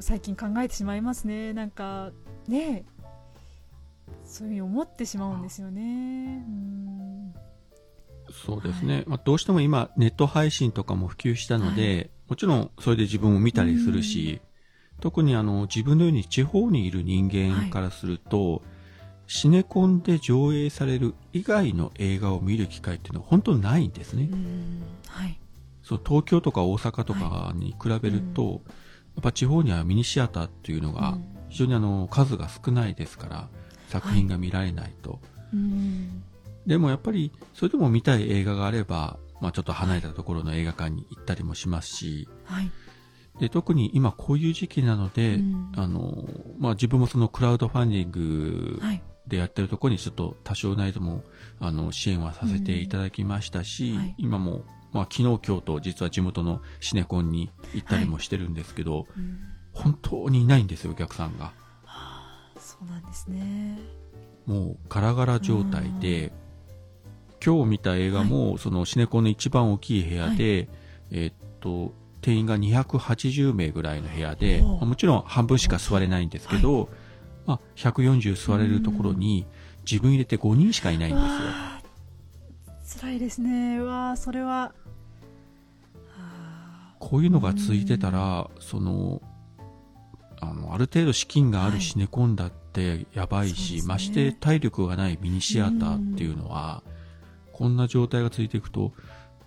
[0.00, 1.52] 最近考えてしまいますね。
[1.52, 2.12] なんか
[2.48, 2.84] ね。
[4.24, 6.44] そういうふうに思ってしまうんですよね。
[6.46, 7.34] うん。
[8.32, 9.04] そうですね。
[9.06, 14.40] まあ、どうしても今、ネット配信とかも普及したので、もちろんそれで自分を見たりするし、
[15.00, 18.62] 特にあの、自分のように地方にいる人間からすると、
[19.26, 24.28] シネコンで上映される以外の映画を見る機会っていうのは本当にないんですね。
[24.30, 24.82] うん。
[25.08, 25.38] はい。
[25.82, 28.58] そう東京とか大阪とかに比べると、はや
[29.20, 33.48] っぱ地方にはミニシアターっていうのがうん非常にあの数が少ないですから、
[33.86, 35.20] 作品が見られないと。
[35.52, 36.24] うん。
[36.66, 42.70] でもやっぱり、それでも見たい映画があれば、まあちょっと離れたところの映画館に行ったりもしますし、はい。
[43.38, 45.72] で、特に今こういう時期なので、うん。
[45.76, 46.24] あの、
[46.58, 49.02] まあ自分もそのクラウドファンディングはい。
[49.28, 51.22] でやってるところにちょっと多少なりとも、
[51.60, 53.98] あの、支援はさせていただきましたし、うん。
[53.98, 54.14] はい。
[54.18, 61.52] 今も、まあ昨日今日と実は地元のシネコンに行ったりもしてるんですけど、うん本当にいないんですよ、お客さんが。
[62.58, 63.78] そうなんですね。
[64.46, 66.32] もうガラガラ状態で、
[67.44, 70.68] 今日見た映画も、そのシネコンの一番大きい部屋で、
[71.10, 76.88] えーっと、定員が280名ぐらいの部屋で、まあもちろん半分しか座れないんですけど、
[77.44, 79.46] まあ、140座れるところに
[79.90, 83.00] 自分入れて5人しかいないんですよ。
[83.02, 83.78] 辛いですね。
[83.78, 84.72] うわあそれは。
[86.18, 89.20] あこういうのが続いてたら、その、
[90.50, 93.82] あの、ある程度資金があるシネコンだってやばいし、ね。
[93.86, 96.82] まして体力がないミニシアターっていうのは、
[97.52, 98.92] こんな状態が続いていくと、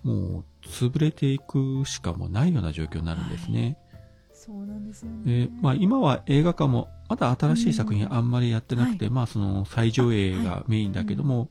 [0.03, 3.77] もう潰れていくしかもないような状況になるんですね。
[3.83, 3.87] ー
[4.47, 5.47] そうなんですよね。
[5.47, 11.49] で、まあ今は映画館もまだ新しい作品あんまりやってなくて、まあその最上映がメインだけども、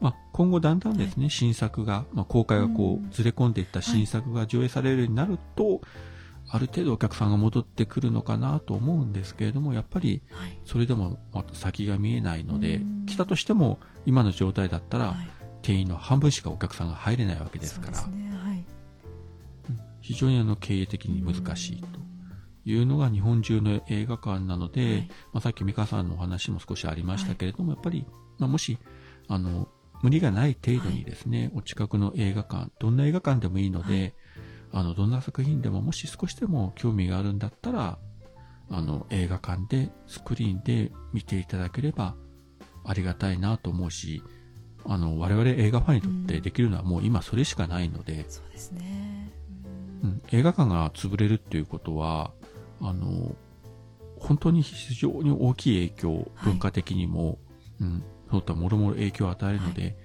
[0.00, 3.08] まあ今後だんだんですね、新作が、まあ公開がこうん。
[3.08, 5.80] うずれ込んでいった新作が上映されるようになると、
[6.52, 10.58] ある程度お客さんが戻ってくるのかなと思うんですけれども、やっぱりはい。
[10.64, 11.18] それでも
[11.52, 15.30] 先が見えないのでうん、来たとしても今の状態だったらはい。
[15.62, 17.98] 定員の半分しかお客さんが入れないわけですから。
[20.00, 22.00] 非常にあの経営的に難しいと。
[22.64, 25.08] いうのが日本中の映画館なので、はい。
[25.32, 28.06] まあ、さっき美香さんのお話も少しありましたけれども、やっぱり、
[28.38, 28.78] まあ、もし、
[29.28, 29.68] あの、
[30.02, 34.14] 無理がない程度にですね、お近くの映画館、どんな映画館でもいいので、
[34.72, 37.98] あの、どんな作品でももし少しでも興味があるんだったら、
[38.70, 42.14] あの、映画館で、スクリーンで見ていただければ
[42.84, 44.22] ありがたいなと思うし、
[44.84, 49.32] あの、我々映画ファンにとってできるのはもう今それしかないので、そうですね。
[50.02, 52.32] うん、映画館が潰れるっていうことは、
[52.80, 53.34] あの、
[54.18, 56.26] 本当に非常に大きい影響、はい。
[56.44, 57.38] 文化的にも、
[57.80, 59.96] うん、そういったもろもろ影響を与えるので、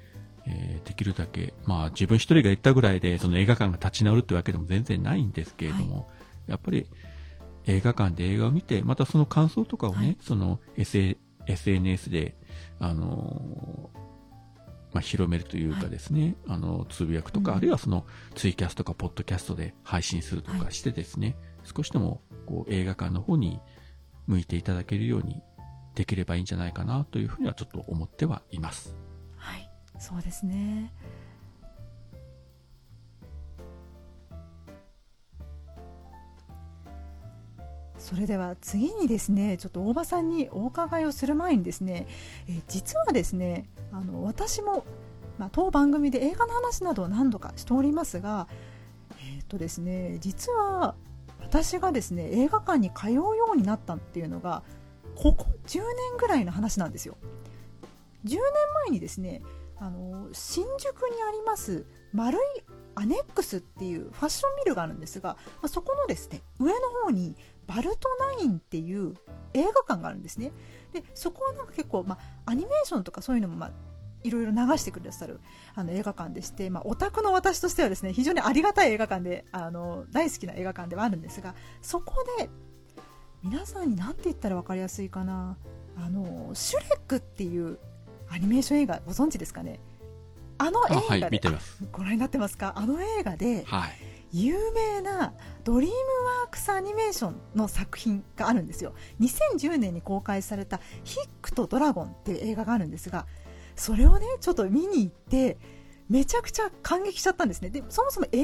[0.48, 6.10] えーできるだけ、まあ自分一人が言ったぐらいで、その映画館が立ち直るってわけでも全然ないんですけれども、
[6.48, 6.88] やっぱり
[7.66, 10.18] 映画館で映画を見て、またその感想とかをね、はい。
[10.22, 12.36] その SNS で、
[12.80, 13.98] あのー
[14.94, 17.58] まあ、広めるというかですね、あの、つぶやくとか、うん。
[17.58, 18.06] あるいはその
[18.36, 20.62] ツイキャスとかポッドキャストで配信するとはい。
[20.62, 23.60] かしてですね、少しでもこう映画館の方に
[24.28, 25.42] 向いていただけるように
[25.96, 28.96] できればいいんじゃないかなというふうにはちょっと思ってはいます。
[30.00, 30.92] そうですね。
[38.06, 42.06] それでは次にですねちょっと大場さんにお伺いをする前にですね、
[42.48, 44.86] え実はですねあの私も、
[45.40, 48.48] まあ、当番組で映画の話などを何度かしておりますが
[49.20, 50.94] えっ、ー、とですね実は
[51.42, 54.62] 私がですね映画館に通うようになったっていうのが
[55.16, 55.86] ここ10年
[56.20, 57.18] ぐらいの話なんですよ。
[58.26, 58.40] 10年
[58.88, 59.42] 前にですね
[59.78, 62.42] あの新宿にあります丸い
[62.96, 67.36] アネックスっていうファッションビルがあるんですが、まあ、そこのですね上の方に
[67.68, 69.16] バルトナインっていう
[69.54, 70.52] 映画館があるんですね。
[70.94, 73.72] でそこはなんか結構、まあ、アニメーションとかそういうのも、まあ、
[74.24, 75.40] いろいろ流してくださる
[75.76, 82.50] あの映画館でして、まあ、オタクの私としてはですね非常にありがたい映画館であの大好きな映画館ではあるんですがそこで
[83.44, 85.58] 皆さんに何て言ったら分かりやすいかな
[85.98, 87.78] あのシュレックっていう
[88.36, 89.80] アニメーション映画ご存知ですかね？
[90.58, 91.82] あの映画で、見てます。
[91.90, 92.74] ご覧になってますか？
[92.76, 93.92] あの映画ではい。
[94.34, 95.96] 有名なドリーム
[96.42, 98.94] ワークスアニメーションの作品があるんですよ。
[99.22, 103.26] 2010年に公開された「ヒックとドラゴン」っていう映画があるんですが
[103.78, 105.58] それをねちょっと見に行って
[106.10, 107.70] めちゃくちゃ感激しちゃったんですね。
[107.70, 108.44] でそもそも映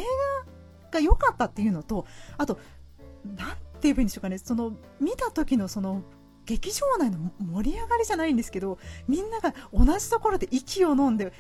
[0.91, 2.06] 画が良かったっていうのと
[2.38, 2.58] あと
[3.25, 4.38] なんて言えばいいんでしょうかね。
[4.38, 6.04] その見た時のその
[6.45, 11.32] 劇場内の盛り上がりじゃないんですけどみんなが同じところで息を飲んで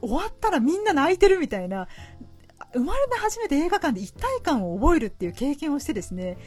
[0.00, 1.88] 終わったらみんな泣いてるみたいな
[2.72, 6.38] 生まれて初めて映画館で一体感を覚えるっていう経験をしてですね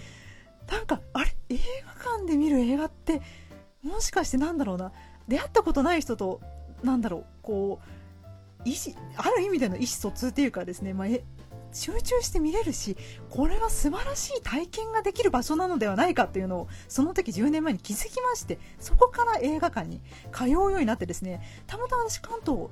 [0.72, 1.36] なんかあれ？
[1.50, 1.58] 映
[2.04, 3.22] 画館で見る映画って
[3.84, 4.92] もしかしてなんだろうな？
[5.28, 6.42] 出会ったことない人と
[6.84, 11.08] なんだろうこう意思ある意味での意思疎通っていうかですね、まあ、
[11.74, 12.96] 集中して見れるし
[13.30, 22.68] これは素晴らしい体験ができる場所なのではないかっていうのをその時10年前に気づきましてそこから映画館に通うようになってですねたまたま私関東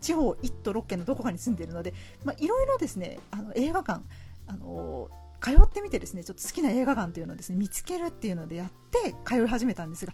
[0.00, 1.94] 地方1都6県のどこかに住んでいるので、
[2.38, 4.02] いろいろですねあの映画館
[4.46, 5.08] あの
[5.40, 10.12] 通ってみてですねちょっと好きな映画館というのをですね見つけるっていうのでやって通い始めたんですが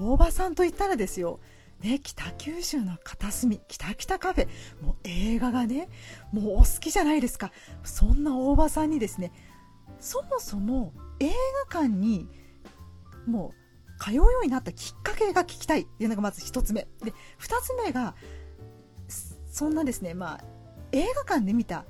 [0.00, 1.40] 大場さんと言ったらですよ
[1.80, 4.48] ね、北九州の片隅北北カフェ
[4.80, 5.88] もう映画がね
[6.32, 7.52] もうお好きじゃないですか。
[7.82, 9.32] そんな大場さんにですね
[10.00, 11.30] そもそも映
[11.70, 12.28] 画館に
[13.26, 13.52] も
[13.98, 16.86] う通うようになったきっかけが聞きたいっていうのがまず一つ目。
[17.02, 18.14] で二つ目が
[19.50, 20.44] そんなですねまあ
[20.92, 21.84] 映画館で見た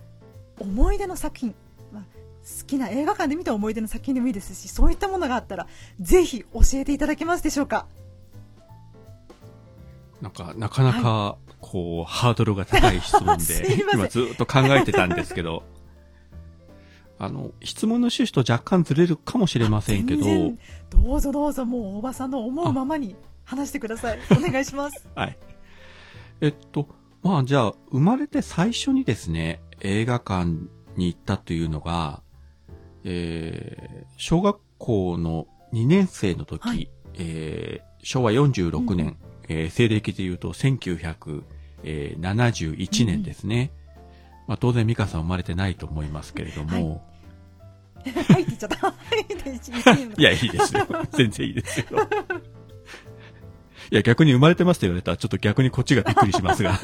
[0.59, 1.55] 思い出の作品、
[1.93, 5.67] まあ、好きな映画館で見た思い出の作品でもいいですしそういったものがあったら
[6.01, 7.87] ぜひ教えていただけますでしょうか。
[10.21, 15.63] なんか、なかなか、こう、ハードルが高い質問 すで今ずっと考えてたんですけど、
[17.19, 20.25] あの、質問の趣旨と若干ずれるかもしれませんけど、
[20.91, 24.19] どうぞどうぞもう大場さんの思うままに話してください。
[24.33, 25.09] お願いします。
[25.15, 25.39] はい。
[26.41, 26.89] えっと、
[27.23, 30.45] まあじゃあ、生まれて最初にですね、映画館
[30.97, 32.23] に行ったというのが、
[33.05, 36.91] えー、小学校の2年生の時、はい。
[37.15, 39.17] えー昭和46年、うん
[39.49, 43.71] えー西暦で言うと1971年ですね。
[44.47, 46.89] まあ当然美香さん生まれてないと思いますけれども、はいは
[48.39, 48.95] いって言っちゃったは
[50.19, 50.87] いや、いいですよ。
[51.13, 51.87] 全然いいですよ。
[53.91, 56.79] いや、逆に生まれてますって言われたら、ちょっと逆にこっちがびっくりしますが。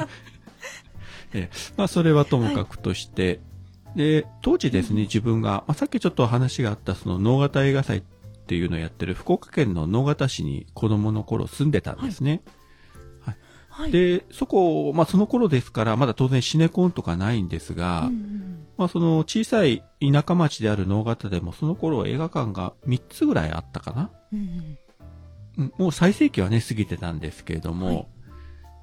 [1.33, 3.39] えまあ、それはともかくとして、
[3.95, 8.03] で、当時ですね、自分が、まあ、さっきちょっと話があった、その、能形映画祭っ
[8.45, 12.41] ていうのをやってる福岡県の能形市に子供の頃住んでたんですね。
[13.71, 13.91] はい。
[13.91, 24.09] で、そこ、まあ、その頃ですから、まだ当然シネコンとかないんですが、うんうんまあその小さい田舎町である能形でもその頃映画館が3つぐらいあったかな。
[24.33, 24.77] うんうん。
[25.57, 28.07] うんもう最盛期はね、過ぎてたんですけれども、はい。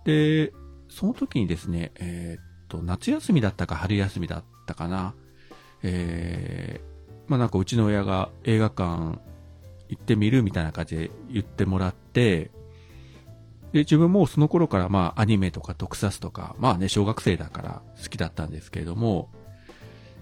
[0.04, 0.52] で、
[0.88, 5.14] その時にですね、えーっと、夏休みだったか春休みだったかな、
[5.82, 9.18] えー、まあなんかうちの親が映画館
[9.88, 12.50] 行ってみるみたいな感じで言ってもらって、
[13.72, 19.30] で、自分もその頃からまあアニメとか特撮とか、まあね、小学生だから好きだったんですけれども、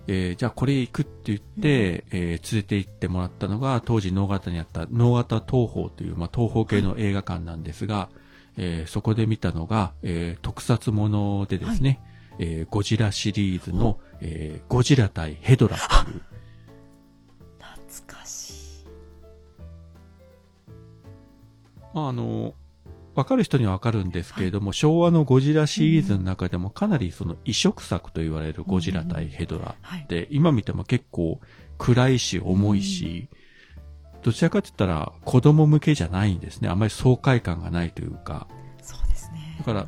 [0.09, 8.09] えーじゃあこれ行くって言って、えー連れて行ってもらったのが、当時能形にあった能形東宝という、まあ、東宝系の映画館なんですが、
[8.57, 12.01] えーそこで見たのが、えー特撮ものでですね、
[12.39, 16.23] えーゴジラシリーズの、えーゴジラ対ヘドラという、
[21.97, 22.55] ああの、
[23.15, 30.07] わかる人にはわかるんですけれども、昭和のゴジラシリーズの中でもかなりその異色作と言われるゴジラ対ヘドラはい。
[30.09, 31.41] で、今見ても結構
[31.79, 33.31] 暗いし重いし、
[34.23, 36.69] どちらかと言ったら子供向けじゃないんですね。
[36.69, 38.49] あまり爽快感がないというか、
[38.83, 39.57] そうですね。
[39.59, 39.87] だから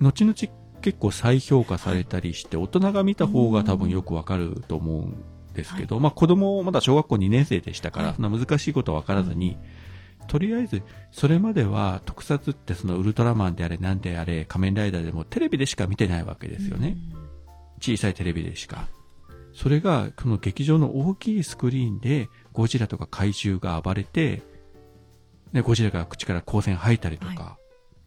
[0.00, 0.34] 後々
[0.80, 5.24] 結構再評価されたりして、大人が見た方が多分よくわかると思うん
[5.54, 8.16] ですけど、まあ子供まだ小学校2年生でしたから、はい。
[8.16, 9.56] そんな難しいことは分からずに、
[10.30, 16.96] とりあえず、それまでは特撮ってそのウルトラマンであれなんであれ仮面ライダーでもテレビでしか見てないわけですよね。
[17.80, 18.86] 小さいテレビでしか。
[19.52, 24.42] それが、この劇場の大きいスクリーンで、ゴジラとか怪獣が暴れて、
[25.52, 27.58] で、ゴジラが口から光線吐いたりとか、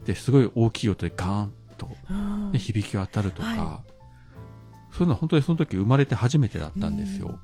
[0.06, 2.52] で、すごい大きい音でガーンと、うん。
[2.54, 3.82] ね、響き渡るとか、は
[4.94, 7.38] そういうのは本当にその時生まれて初めてだったんですよ。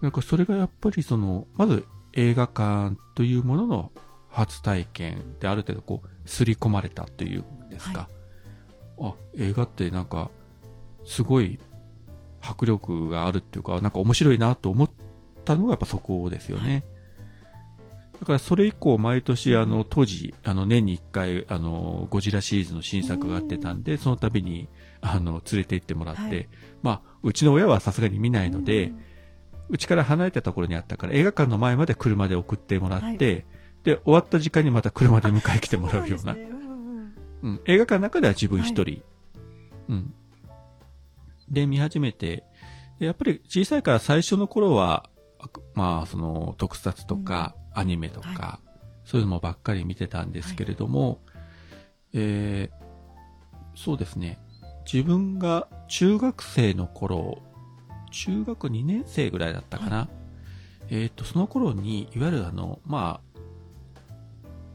[0.00, 3.92] なんかそれがやっぱりその、まず映画館というものの
[4.28, 8.08] 初体験である程度こう、刷り込まれたというんですか。
[9.00, 10.30] あ、映画ってなんか、
[11.04, 11.58] すごい
[12.40, 14.90] 迫力があるっていうか、なんか面白いなと思っ
[15.44, 16.84] たのがやっぱそこですよね。
[18.20, 24.68] だからそれ以降毎年あの当時あの年に一回あのゴジラシリーズの新作があってたんでその度に
[25.00, 26.48] あの連れて行ってもらって、はい。
[26.82, 28.92] まあうちの親はさすがに見ないので、
[29.68, 33.18] うちから離れたところにあったから映画館の前まで車で送ってもらって、はい。
[33.18, 33.44] で
[34.04, 36.32] 終わった時間にまた車で迎え来てもらうような。
[36.32, 39.02] うんうんうん、映画館の中では自分一人、
[39.88, 40.12] うん。
[41.48, 42.44] で、見始めて、
[42.98, 45.08] でやっぱり小さいから最初の頃は、
[45.38, 48.60] あまあ、その、特撮とか、アニメとか、は
[49.04, 51.20] そういうのもばっかり見てたんですけれども、
[52.12, 52.88] えー
[53.78, 54.40] そうですね。
[54.92, 57.42] 自分が中学生の頃、
[58.10, 60.08] 中学2年生ぐらいだったかな。
[60.90, 63.40] えっ、と、その頃に、いわゆるあの、まあ、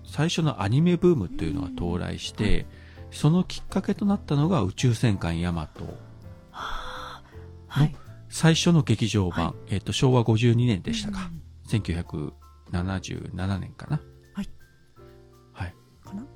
[0.05, 2.65] 最初のアニメブームというのが到来して、
[3.11, 5.97] そのきっかけとなったのが宇宙戦艦ヤマト。
[6.51, 7.95] はい
[8.29, 11.29] 最初の劇場版、はえっ、と、昭和52年でしたか。
[11.31, 14.01] うん1977年かな。
[14.33, 14.49] はい。
[15.53, 15.75] はい。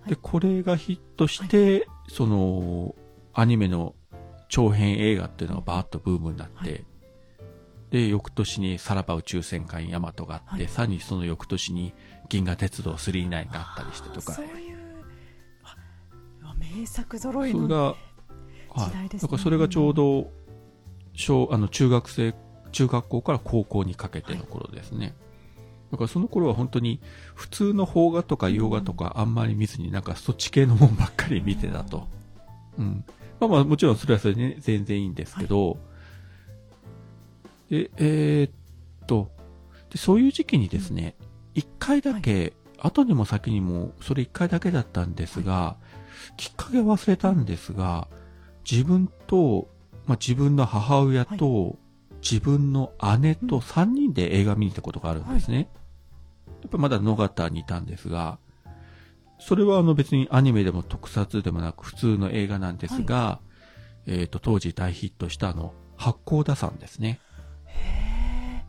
[0.07, 2.95] で、いこれがヒットして、その、
[3.33, 3.95] アニメの
[4.49, 6.85] 長編映画っていうのがバーッとブームになって、はい
[7.91, 11.93] で、翌年にさらば宇宙戦艦ヤマトがあって、はいさらにその翌年に
[12.27, 14.77] 銀河鉄道39があったりしてとか、そういう
[16.77, 17.95] 名作揃いのそれが、
[18.75, 20.31] 時代ですねだからそれがちょうど、
[21.13, 22.33] 小、あの、中学生、
[22.71, 25.15] 中学校から高校にかけての頃ですね。
[25.91, 26.99] だからその頃は本当に、
[27.35, 32.07] 普通の邦画とか洋画とかあんまり見ずになんかそっち系のもんばっかり見てたと。
[32.77, 33.05] うん。
[33.39, 35.77] まあまあもちろんそれはそれでね、全然いいんですけど、
[37.69, 39.31] で、えーっと
[39.89, 41.15] で、そういう時期にですね、
[41.53, 45.77] 一回だけ、後にも先にも、それ一回だけだったんですが、
[46.35, 48.07] きっかけ忘れたんですが、
[48.69, 49.69] 自分と、
[50.05, 51.77] まあ、自分の母親と、
[52.21, 55.69] 自分の姉と3人で映画見に行ったことがあるんですね。
[56.61, 58.39] やっぱまだ野方にいたんですが、
[59.39, 63.39] それはあの別にアニメでも特撮でもなく普通の映画なんですが、
[64.05, 67.19] えっ、と、当時大ヒットしたあの、八甲田山ですね。
[67.65, 68.63] へ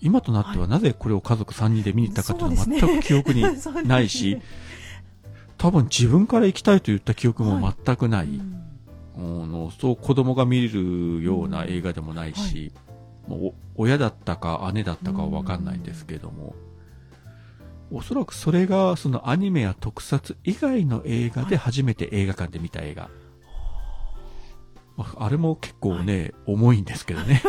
[0.00, 3.44] 今となってはなぜこれを家族3人で見に行ったかっていうのは全く記憶に
[3.88, 4.38] ないし、
[5.56, 8.26] 多分自分から行きたいと言った記憶も全くない。
[8.26, 8.56] うん
[9.16, 12.72] あのそう子供が見るような映画でもないし、
[13.26, 16.54] もうお親だったか姉だったかはわかんないんですけども、
[17.90, 23.10] おそらくそれがそのアニメや特撮以外の映画で初めて映画館で見た映画。
[24.96, 27.42] まああれも結構ね、重いんですけどね。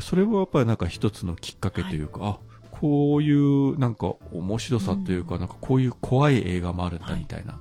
[0.00, 2.38] それはやっぱりなんか一つのきっかけというか、あ、
[2.70, 7.58] こういうなんか面白さというか、うんなんかこういう怖い映画もあるんだはいみたいな。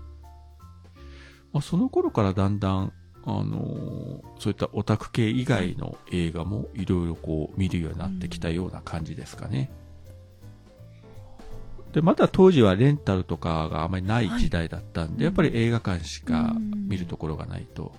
[1.53, 2.91] まあ、その頃からだんだん、
[3.25, 9.71] あのーそういったオタク系以外の映画もいろいろこう見るようになってきたような感じですかね。
[11.93, 17.93] で、まだ当時はレンタルとかがあまりない時代だったんで、はいやっぱり映画館しか見るところがないと。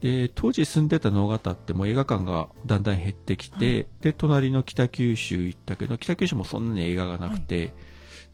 [0.00, 7.74] で、当時住んでた野方ってもう映画館がだんだん減ってきて、はいで、隣の北九州行ったけど、北九州もそんなに映画がなくて、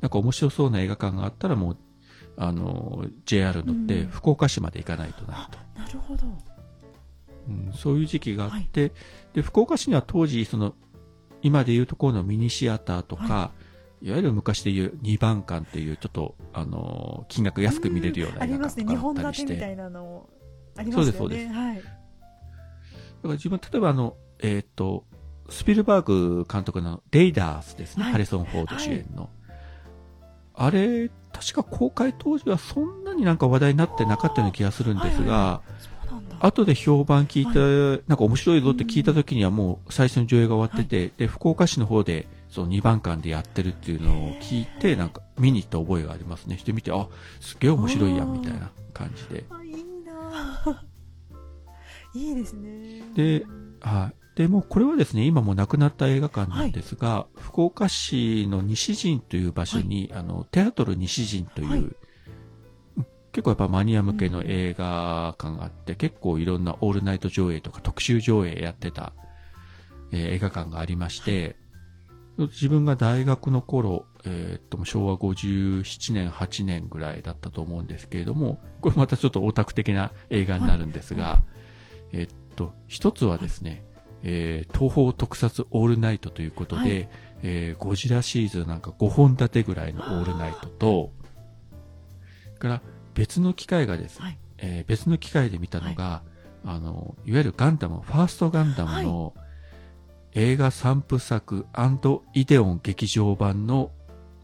[0.03, 1.77] なんか面白そうな映画館があったらもう、
[2.37, 5.59] あの、JR 乗ってうん福岡市まで行かないとなと。
[5.95, 6.23] るほど。
[7.49, 8.93] うん、そういう時期があって、
[9.33, 10.75] で、福岡市には当時、その、
[11.43, 13.53] 今でいうところのミニシアターとか、、は
[14.03, 14.11] い。
[14.11, 20.29] わゆる昔でいう2番館っていう、ちょっと、あの、金額安く見れるようなあります映画館ね日本とかあったりして、立てみたいなの
[20.77, 21.03] ありますよね。
[21.03, 21.53] そうですそうです。
[21.53, 21.77] はい。
[21.77, 21.89] だか
[23.25, 25.05] ら自分、例えばあの、えと、
[25.49, 28.13] スピルバーグ監督のレイダースですね、はい。
[28.13, 29.31] ハリソン・フォード主演の。
[30.55, 35.63] あれ、確か公開当時はそんなになんか話題になってなかったような気がするんですが、
[36.41, 37.47] 後で評判聞い
[37.99, 46.59] て、なんか面白いぞって聞いた時にはもう最初の上映が終わってて、で、福岡市の方で、その2番館でやってるっていうのを聞いて、なんか見に行った覚えがありますね。
[46.59, 47.09] してみて、あ、
[47.41, 49.45] すげえ面白いやん、みたいな感じで。
[49.51, 49.75] あいい
[50.05, 50.85] な
[52.15, 53.03] いいですね。
[53.15, 53.45] で
[53.81, 54.24] はい。
[54.35, 61.81] で、もうこれはですね、今もう亡くなった映画館なんですが、福岡市の西陣という場所に、あの、テアトル西陣という、はい。
[61.81, 61.97] うん
[63.35, 69.13] 結構やっぱマニア向けの映画館があって、結構いろんなオールナイト上映とか特集上映やってた、
[70.13, 71.57] えー映画館がありまして、
[72.39, 81.43] 自分が大学の頃、えーっと、昭和57年、8年ぐらいだったと思うんですけれども、これまたちょっとオタク的な映画になるんですが、
[82.13, 83.85] えーっと、一つはですね、
[84.25, 87.09] えー東方特撮オールナイトということで、はい
[87.43, 91.13] えーゴジラシーズンなんか5本立てぐらいのオールナイトと、
[92.59, 92.83] から
[93.15, 96.23] 別の機会がですね、はいえー別の機会で見たのが、
[96.65, 99.35] あの、いわゆるガンダム、ファーストガンダムの
[100.33, 101.67] 映画三部作
[102.33, 103.91] イデオン劇場版の、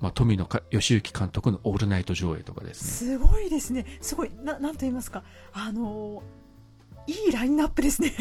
[0.00, 3.16] まあ、富野か義行監督のオールナイト上映とかですね。
[3.16, 3.86] すごいですね。
[4.00, 5.24] すごい、ななんと言いますか。
[5.52, 6.40] あのー
[7.06, 8.12] いいラインナップですね。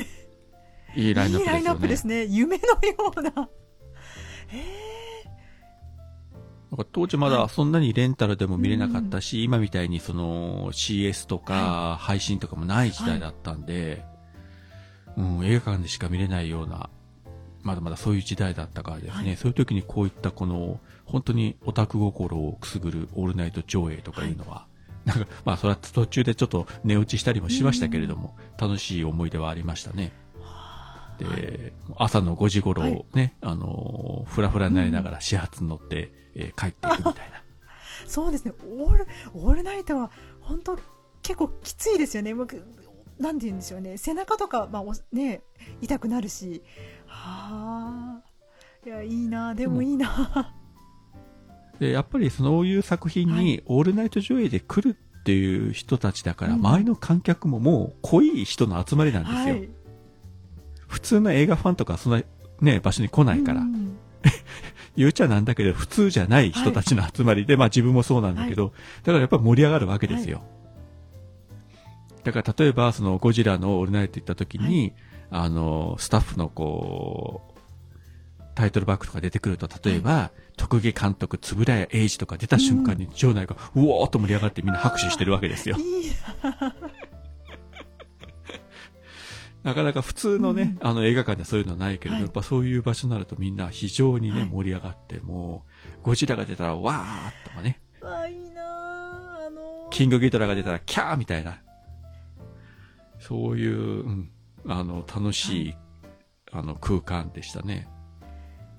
[0.95, 2.23] いいラインナップですよね。
[2.23, 2.35] いいすね。
[2.35, 3.49] 夢のような。
[4.51, 4.99] え
[6.71, 14.05] なんか当時まだそんなにレンタルでも見れなかったし、今みたいにその CS とか配信とかもない時代だったんで、
[15.17, 16.89] うん、映画館でしか見れないような、
[17.63, 24.67] まだまだそういう時代だったからですね、はいそういう時にこういったこの、本当にオタク心をくすぐるオールナイト上映とかいうのは、
[25.05, 30.11] なんか、まあそれは途中でちょっと寝落ちしたりもしましたけれども、楽しい思い出はありましたね。
[31.19, 37.37] で、朝の5時頃ね、あのー、ふらふらになりながら始発に乗って、えー帰っていくみたいな。
[37.37, 37.49] ー
[38.07, 38.53] そうですね。
[38.77, 40.11] オール、オールナイトは、
[40.41, 40.79] 本当
[41.21, 42.33] 結構きついですよね。
[42.33, 42.63] 僕
[43.19, 43.97] なんて言うんでしょうね。
[43.97, 45.41] 背中とか、まあ、おね、
[45.81, 46.63] 痛くなるし。
[47.05, 48.29] はあ。
[48.85, 49.53] いや、いいな。
[49.53, 50.55] でもいいな。
[51.79, 59.39] で、やっぱりそういう作品はにオールナイト上映で来るっていう人たちだから、うん周りの観客ももう濃い人の集まりなんですよ。
[59.39, 59.69] はい。
[60.89, 62.21] 普通の映画ファンとかそんな
[62.59, 63.61] ね、場所に来ないから。
[63.61, 63.97] うん。
[64.97, 68.73] 言うちゃなんだけど、普通じゃない人たちの集まりで、まあ自分もそうなんだけど、
[69.03, 70.41] だからやっぱり盛り上がるわけですよ。
[72.23, 74.93] だから例えば、そのゴジラのオールナイト行った時に、
[75.31, 77.59] あの、スタッフのこう、
[78.55, 85.77] タイトルバックとか出てくると、例えば、特技監督、円谷英二とか出た瞬間に場内が、うおーっと盛り上がってみんな拍手してるわけですよ。
[85.77, 86.11] いい
[89.73, 89.75] な。
[89.75, 95.65] なかなか普通のね、あの映画館ではそういうのはないけれど、はいやっぱそういう場所になるとみんな非常にね、はい盛り上がって、も
[96.01, 99.45] う、ゴジラが出たらわーっとかね、あ、いいな。
[99.45, 101.61] あのキングギドラが出たらキャーみたいな、
[103.19, 104.31] そういう、うん、
[104.67, 105.75] あの、楽しい、
[106.51, 107.87] あの、空間でしたね。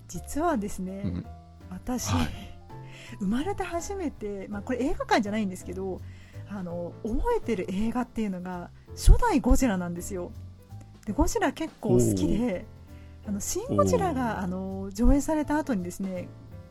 [0.09, 1.26] 実はですね、うん。
[1.70, 2.51] 私、はい
[3.18, 6.01] 生まれて初めて、まあ、これ映画館じゃないんですけど
[6.49, 10.49] あの覚えてる映画っていうのが初代ゴジラなんですよで
[11.13, 12.67] ゴジラ結構好きで
[13.27, 16.29] 「あのシン・ゴジラが」あの上映された後にですね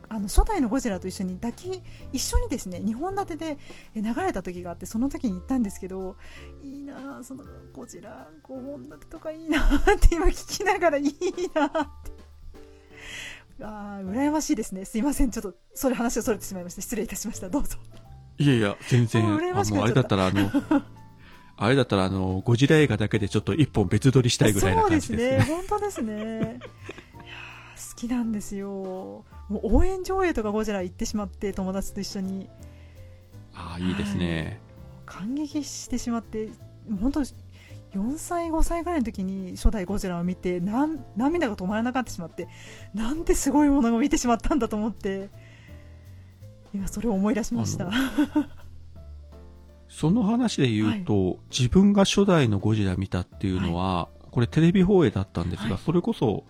[0.08, 1.82] あの初代のゴジラと一緒に抱き
[2.12, 3.58] 一緒にですね2本立てで
[3.94, 6.16] え流れた時があってその時に行ったんですけど
[6.62, 11.14] いいなあそのゴジラ5本立てとかいいなあって今聞きながらいい
[11.54, 12.20] なあって。
[13.62, 14.86] ああ羨ましいですね。
[14.86, 15.30] すいません。
[15.30, 17.50] ちょっとそれ話をそれてしまいました失礼いたしました。
[17.50, 17.76] どうぞ。
[18.38, 20.50] いやいや、全然、あもうあれだったらあの、
[21.62, 25.18] あれだったらあの、ゴジラ映画だけでちょっと一本別撮りしたいぐらいな感じですね。
[25.18, 25.54] そうですね。
[25.56, 26.14] 本当ですね。
[26.14, 28.66] いやー好きなんですよ。
[28.70, 32.48] もう応援上映とかゴジラ行ってしまって友達と一緒に。
[33.54, 34.58] ああ、いいですね。
[35.04, 36.48] 感激してしまって
[36.98, 42.48] 本当4歳5歳ぐらいの時に初代ゴジラを見てなん涙が止まらなかったしまって
[42.94, 45.28] なんてすごいものを見てしまったんだと思って
[46.72, 47.88] 今それを思い出しました。
[47.88, 48.59] あ
[49.90, 55.78] その話で言うと、自分が初代のゴジラ見たっていうのは、これテレビ放映だったんですが、はい。
[55.84, 56.44] それこそ、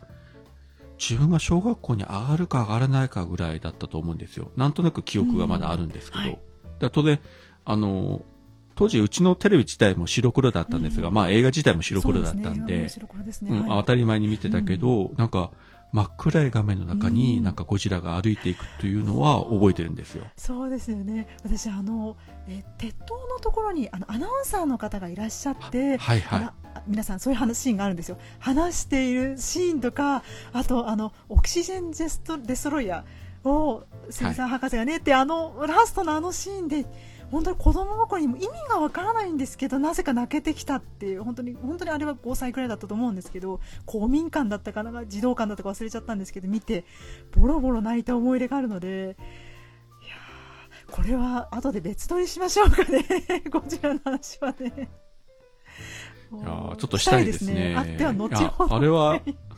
[0.98, 4.52] 自分が小学校に上がるか上がらないかぐらいだったと思うんですよ。
[4.56, 6.24] なんとなく記憶がまだあるんですけど。
[6.24, 6.36] うん
[6.88, 7.20] 当然、
[7.66, 8.22] あの、
[8.74, 11.14] 当時うちのテレビ自体も白黒だったんですが、うん。
[11.14, 12.98] まあ映画自体も白黒だったんで、です
[13.42, 13.64] ね。
[13.68, 15.50] 当たり前に見てたけど、なんか、
[15.92, 17.14] 真っ暗い画面の中うん。
[17.14, 20.24] になんかゴジラが歩いていくというのは覚えてるんですよ。
[20.36, 21.26] そうですよね。
[21.44, 22.16] 私あの、
[22.48, 26.50] えー鉄塔のところにあのアナウンサーの方がいらっしゃって、はいはい。
[26.86, 28.18] 皆さんそういう話シーンがあるんですよ。
[28.38, 30.22] 話しているシーンとか
[30.52, 36.86] あとあのオキシジェンジェストデストロイヤーをセンサー博士がね、ってあのラストのあのシーンで
[37.30, 46.84] 本当に子供心にも意味がわからないんですけどなぜか泣けてきたっていう本当に本当にあれは5歳くらいだったと思うんですけど公民館だったかな児童館だったか忘れちゃったんですけど見て
[47.32, 53.04] ボロボロ泣いた思い出があるのでいやーこれは後で別撮りしましょうかね
[53.50, 54.88] ゴジラの話はね
[56.32, 57.74] いやーちょっとしたいですね。
[57.76, 58.76] あっては後ほど。
[58.76, 59.20] あれは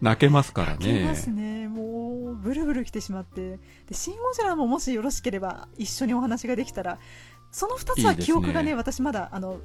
[0.00, 1.04] 泣けますから泣きね。
[1.04, 1.68] ますね。
[1.68, 3.58] もう、ブルブル来てしまって。
[3.86, 6.98] で、シン・ゴジラももしよろしければ一緒にお話ができたら、
[7.50, 9.60] その二つはいいですね記憶がね、私まだ、あの、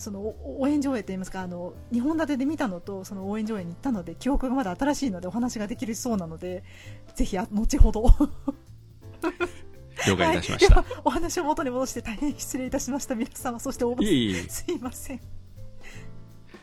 [0.00, 6.64] そのお応援上映といいますかあの2本立てで見たのとその応援上映に行ったので記憶がまだ新しいのでお話ができるそうなので
[7.14, 8.06] ぜひあ後ほど
[10.06, 10.76] 了解いたしました。
[10.76, 14.42] はい、お話を元に戻して大変失礼いたしました皆様そして大場い、えいえ。
[14.48, 15.20] すいません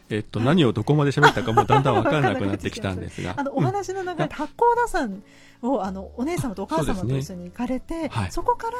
[0.10, 3.34] えっと、何をどこまで喋ったかもうだんだんわからなくなってきたんですが。
[3.38, 5.24] あの、うんお話の流れで八甲田山
[5.62, 8.72] を、あの、お姉様とお母様と一緒に行かれて、そ,、はいこか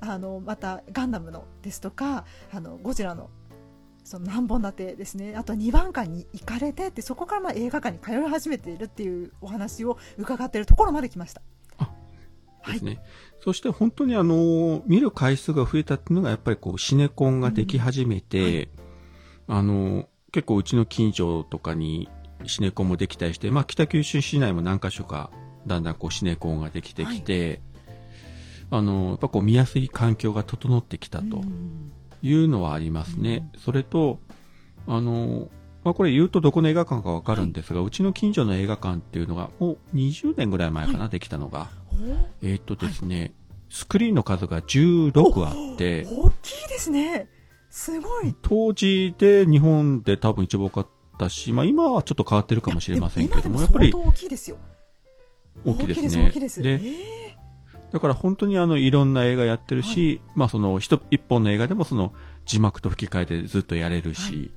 [0.00, 3.30] ら、あの、また、ガンダムのですとか、あの、ゴジラの、
[4.02, 11.42] その何本立てですね、あと2番館に行かれてって、そこからまあ映画館に通い始めているっていうお話を伺っているところまで来ました。
[12.62, 13.00] はいですね。
[13.40, 18.68] そして本当にあの、見る回数が増えたっていうのがやっぱりこう、シネコンができ始めて、
[19.48, 22.08] あの、結構うちの近所とかに
[22.46, 25.30] シネコンもできたりして、まあ北九州市内も何か所か
[25.66, 27.60] だんだんこうシネコンができてきて、
[28.70, 31.92] あの、やっぱこう見やすい環境が整ってきたとうん。
[32.22, 33.50] いうのはありますね。
[33.58, 34.20] それと、
[34.86, 35.48] あの、
[35.84, 41.68] まあこれ言うとどこの映画館かわかるんですが、うちの近所の映画館っていうのがもう20年ぐらい前かな、はできたのが。
[41.92, 41.96] お
[42.40, 43.34] えーっとですね、
[43.68, 47.28] スクリーンの数が16あって、大きいですね。
[47.72, 48.34] すごい。
[48.42, 50.86] 当時で日本で多分一番多かっ
[51.18, 54.58] たし、まあ今はちょっと変わってるかもしれませんけども、やっぱり大きいですよ。
[55.64, 56.30] 大きいです大ね。
[56.30, 56.62] きいです。
[56.62, 57.36] で大きいですえ
[57.92, 62.12] だから本当にあのいろんな映画やってるし、まあその一一本の映画でもその
[62.44, 64.50] 字幕と吹き替えでずっとやれるし、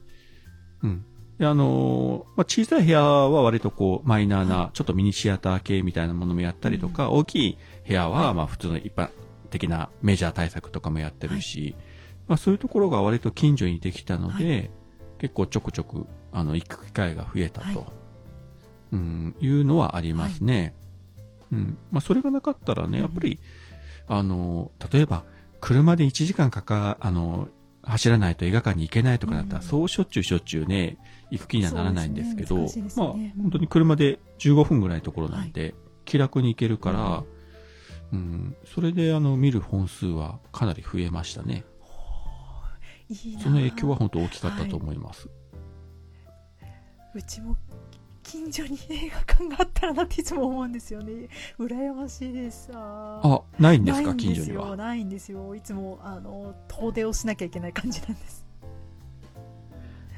[0.84, 1.05] うん。
[1.38, 7.57] で、あのーまあ小さい部屋は割とこうマイナーな、ちょっとミニシアター系みたいなものもやったりとか、大きい
[7.88, 9.09] 部屋はまあ普通の一般
[9.49, 11.76] 的なメジャー対策とかもやってるし、
[12.28, 14.71] まあそういうところが割と近所にできたので、
[15.19, 17.78] 結構ちょくちょくあの行く機会が増えたと、はい。
[18.93, 20.76] うん、いうのはありますね。
[21.51, 21.78] うん。
[21.91, 23.39] まあそれがなかったらね、やっぱり、
[24.07, 25.23] あの、例えば、
[25.61, 27.47] 車で1時間かか、あの、
[27.84, 29.65] 走らないと映画館に行けないとかだったら、うん。
[29.65, 30.97] そうしょっちゅうしょっちゅうね、
[31.32, 32.61] 行く気にはならないんですけど、ね。
[32.61, 37.23] 難しいですまあ本当に車で15分ぐらいのところなんで、気楽に行けるから、
[38.13, 41.63] うん、それであの、見る本数はかなり増えましたね。
[43.10, 43.41] いいな。
[43.41, 45.30] その影響は本当大きかったと思います。
[47.14, 47.56] うちも
[48.24, 51.30] 近所に映画館があったらなっていつも思うんですよね。
[51.60, 52.72] 羨ましいです。
[52.74, 54.76] あないんですか、近所には。
[54.76, 55.56] ないんですよ。
[55.56, 58.45] いつもあの遠出をしなきゃいけない感じなんです。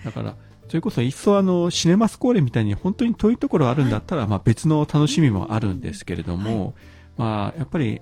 [0.05, 0.35] だから、
[0.67, 6.75] それこそ一層あの、シネマスコーレみたいに本当に遠いところあるんだったら、まあ別の楽しみもあるんですけれども、
[7.17, 8.01] まあやっぱり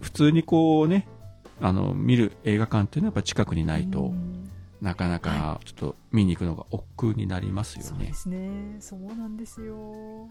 [0.00, 1.08] 普通にこうね、
[1.60, 4.50] あの、見る映画館っていうのはやっぱ近くにないと、うん。
[4.80, 7.88] なかなかちょっと見に行くのが億劫になりますよね。
[7.88, 8.12] そうで。
[8.12, 8.76] すね。
[8.80, 10.28] そうなんですよ。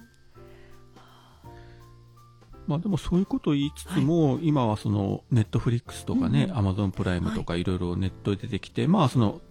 [2.67, 7.63] まあでもそういうことを言いつつも、今はそのネットフリックスとかねう、んアマゾンプライムとかい。
[7.63, 9.41] ろいろネットで出てきて、まあその、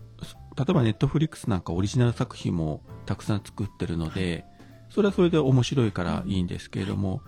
[0.57, 4.45] 例えばネットフリックスなんかオリジナル作品もたくさん作ってるので、
[4.91, 7.21] それはそれで面白いからいいんですけれども、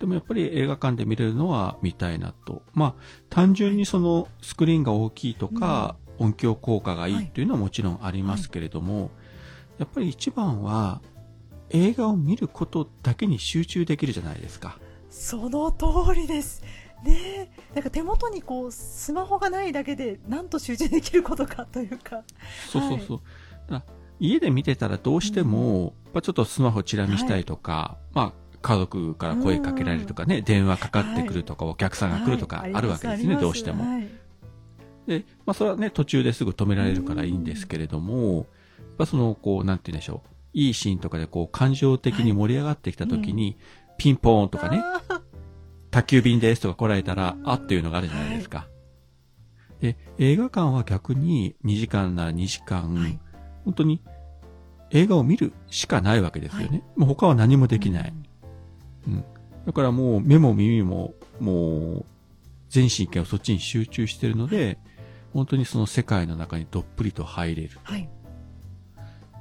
[0.00, 2.62] でもやっぱり映画館で見れるのは見たいなと。
[2.72, 2.94] まあ
[3.28, 9.10] 単純にそのスクリーンが大きいとか、音響効果がいいっていうのはもちろんありますけれども、
[9.78, 11.02] やっぱり一番は
[11.68, 14.78] 映画を見ることだけに集中できるじゃないですか。
[15.10, 16.62] その通りです。
[17.04, 17.12] ね。
[17.12, 22.22] えなんか手元にこうスマホがないだけでなんと集中できることかというか。
[22.70, 23.20] そうそうそう。
[23.70, 33.84] だから家で見てたらどうしても、やっぱちょっとスマホチラ見したいとか、まあ、家族から声かけられるとかね、電話かかってくるとか、お客さんが来るとかはいあるわけですね、どうしても。
[33.84, 34.08] はい
[35.06, 38.44] で、まあ、それはね、途中ですぐ止められるからいいんですけれども、やっ
[38.98, 40.28] ぱその、こう、なんて言うんでしょう。
[40.52, 43.56] いいシーンとかでこう、感情的に盛り上がってきた時に、
[43.98, 44.84] ピンポーンとかね、
[45.90, 48.68] 宅急便ですとか来られたら、あっていうのがあるじゃないですか。
[49.80, 53.18] で、映画館は逆に2時間なら2時間、はい
[53.64, 54.00] 本当に
[54.90, 56.82] 映画を見るしかないわけですよね。
[56.96, 58.08] もう他は何もできない。
[58.08, 58.24] うん。
[59.66, 62.04] だからもう目も耳も、もう、
[62.68, 64.78] 全神経をそっちに集中してるので、
[65.32, 67.78] 本当にその世界の中にどっぷりと入れる。
[67.82, 68.08] はい。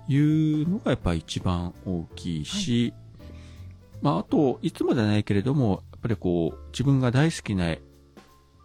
[0.08, 2.94] というのがやっぱ一番大きいし、
[4.02, 7.76] まああと、いつもじゃないけれども、やっぱりこう、自分が大好きな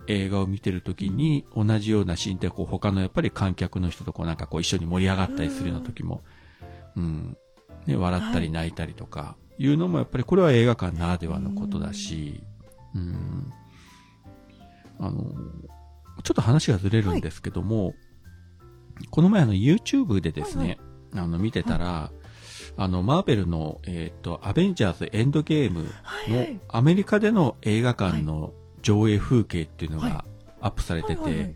[0.06, 6.22] 映画を見てるときに、同じようなシーンでこう、他のやっぱり観客の人とこうなんかこう一緒に盛り上がったりするような時も、
[6.96, 7.36] うん、
[7.86, 12.42] ね、笑ったり泣いたりとか、いうのもやっぱりこれは映画館ならではのことだし、
[12.94, 13.52] うん、
[14.98, 15.32] あの、
[16.22, 17.94] ちょっと話がずれるんですけども、
[19.10, 20.78] この前あの YouTube でですね、
[21.12, 22.10] あの、見てたら、
[22.76, 26.60] あの、マーベルの、えっ、と、アベンジャーズエンドゲームのはいはい。
[26.68, 28.52] アメリカでの映画館の
[28.82, 30.10] 上映風景っていうのはい。
[30.10, 30.24] が
[30.60, 31.54] アップされてて、はいはいはい。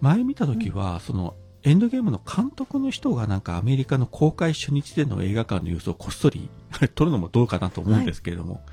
[0.00, 1.34] 前見た時は、その、
[1.64, 6.48] エンドゲームの監督の人がなんかアメリカの公開初日での映画館の様子をこっそり、
[6.94, 8.64] 撮るのもどうかなと思うんですけれども、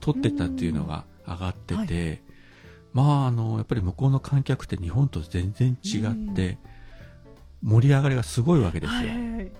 [0.00, 2.22] 撮ってたっていうのが上がってて、
[2.92, 6.58] まああの、やっぱり向こうの観客って日本と全然違って、
[7.62, 8.98] 盛り上がりがすごいわけですよ。
[8.98, 9.52] はいはいはい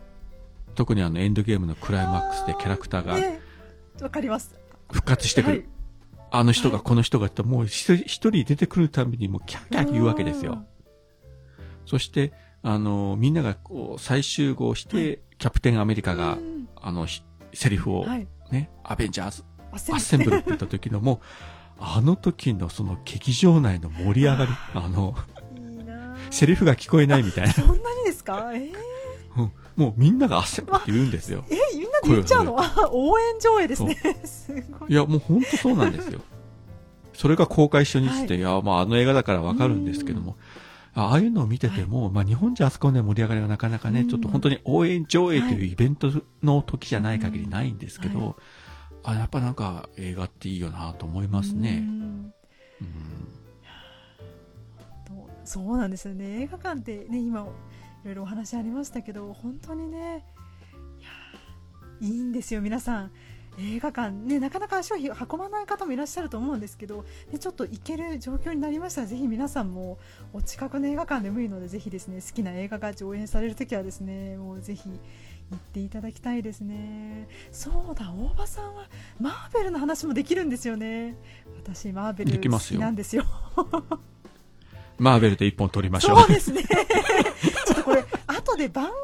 [0.76, 3.41] 特にあのエンドゲームのクライマックスでキャラクターがね
[4.01, 4.55] わかります
[4.91, 5.59] 復活してくる。
[5.59, 5.66] はい
[6.33, 10.64] あの人がこの人がってもう一人一人出てくるたびにもうキャーキャー言うわけですよ。
[11.87, 12.33] そして、
[12.63, 16.69] あの、みんながこう再集合して、キャプテンアメリカがう、ん。
[16.77, 17.23] あの、ひ
[17.55, 18.27] セリフをはい。
[18.51, 20.37] ね、アベンジャーズ、アッセンブル。
[20.37, 21.19] って言った時のもう、
[21.79, 25.15] あの時のその劇場内の盛り上がり、あの、
[26.31, 27.53] セリフが聞こえないみたいな。
[27.53, 28.51] そんなにですか？
[28.55, 28.73] えー、
[29.37, 29.53] うん。
[29.77, 31.45] もうみんながアッセンブルって言うんですよ。
[31.49, 32.57] えみんなで言っちゃうの？
[32.61, 33.97] あ応援上映ですね。
[34.25, 34.93] すごい。
[34.93, 36.21] いや、もう本当そうなんですよ。
[37.15, 40.37] それが公開初日って、、はいや、まああの映画だからわかるんですけども、
[40.95, 44.09] あああいうのを見てても、まあ日本じゃあそこで盛り上がりがなかなかね、うん。
[44.09, 46.11] ちょっと本当に応援上映というはいイベント
[46.43, 48.34] の時じゃない限りないんですけど、うんは
[49.05, 51.80] あ、やっぱなんか映画っていいよなと思いますうね。
[51.80, 51.80] ん。
[51.80, 52.32] うん。
[55.45, 56.43] そうなんですよね。
[56.43, 57.45] 映画館ってね今い
[58.07, 60.24] ろいろお話ありましたけど本当にね
[62.01, 63.12] いいんですよ皆さん
[63.59, 69.99] 映画館ねなかなか足を運ばない方もいらっしゃると思うんですけど、ね、ちょっと行ける状況になりましたらぜひ皆さんも
[70.33, 78.87] お近くの映画館でもいいのでぜひですね好きな映画が上演されるときはですねもうぜひ行っていただきたいですねそうだ大場さんは
[79.21, 81.17] マーベルの話もできるんですよね
[81.65, 83.25] 私マーベル好きできますよなんですよ
[85.01, 86.19] マーベルで一本撮りましょう。
[86.19, 86.63] そうですね。
[87.67, 88.97] ちょっとこれ、後で番外編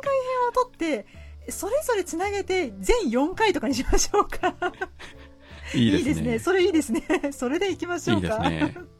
[0.51, 1.07] を撮って、
[1.49, 4.55] それぞれつなげて、全4回とかにしましょうか。
[5.75, 6.39] いいですね。
[6.39, 7.03] それいいですね。
[7.33, 8.49] それでいきましょうか。
[8.51, 8.85] いいですね。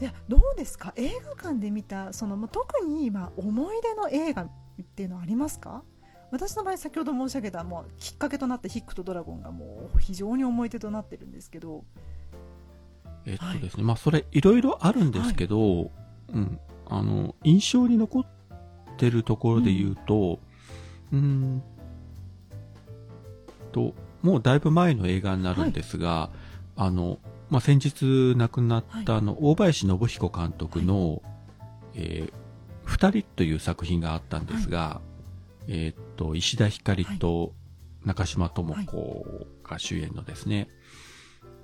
[0.00, 0.92] いや、どうですか？
[0.96, 4.50] 映画館で見た、その、まあ特に今、思い出の映画っ
[4.96, 5.82] ていうのはありますか？
[6.32, 11.84] 私の場合、先ほど申し上げた、もう、きっかけとなったヒックとドラゴンがもう、非常に思い出となってるんですけど、
[13.24, 15.90] えっとですね、まあそれいろいろあるんですけど、
[16.28, 18.26] うん、あの、印象に残っ
[18.96, 20.38] てるところで言うと、
[21.12, 21.62] うーん
[23.72, 26.30] と、もうだいぶ前の映画になるんですが、
[26.76, 27.18] あの、
[27.50, 31.22] まあ先日亡くなったあの、大林信彦監督の、
[31.94, 32.32] えー
[32.86, 35.00] 二人という作品があったんですが、
[35.66, 37.52] えーっと、石田ひかりと
[38.04, 40.68] 中島智子が主演のですね、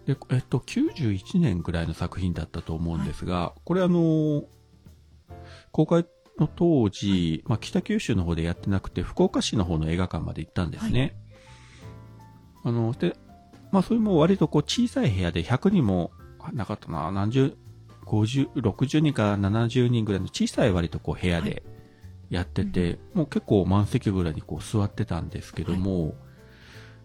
[0.04, 4.44] で、えっと、91年ぐらいの作品だったと思うんですが、これあの、
[5.70, 6.04] 公開
[6.38, 11.16] の当時、まあ、北九州の方でやってなくて、福岡市の方の映画館まで行ったんですね。
[12.64, 13.16] あの、で、
[13.70, 16.12] まあ、それも割とこう小さい部屋で100人も
[16.52, 17.56] なかったな、何十、
[18.06, 21.62] 50、60人から70人ぐらいの小さい割とこう部屋で
[22.30, 26.14] やってて、もう結構満席ぐらいにこう座ってたんですけども、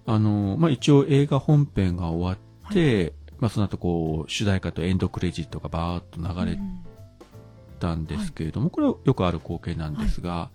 [0.06, 6.60] あの、まあ、一応映画本編が終わって、まあ、その後こう、主題歌とエンドクレジットがバーッと流れ
[7.78, 10.50] うんたんですけれども、これはよくある光景なんですが、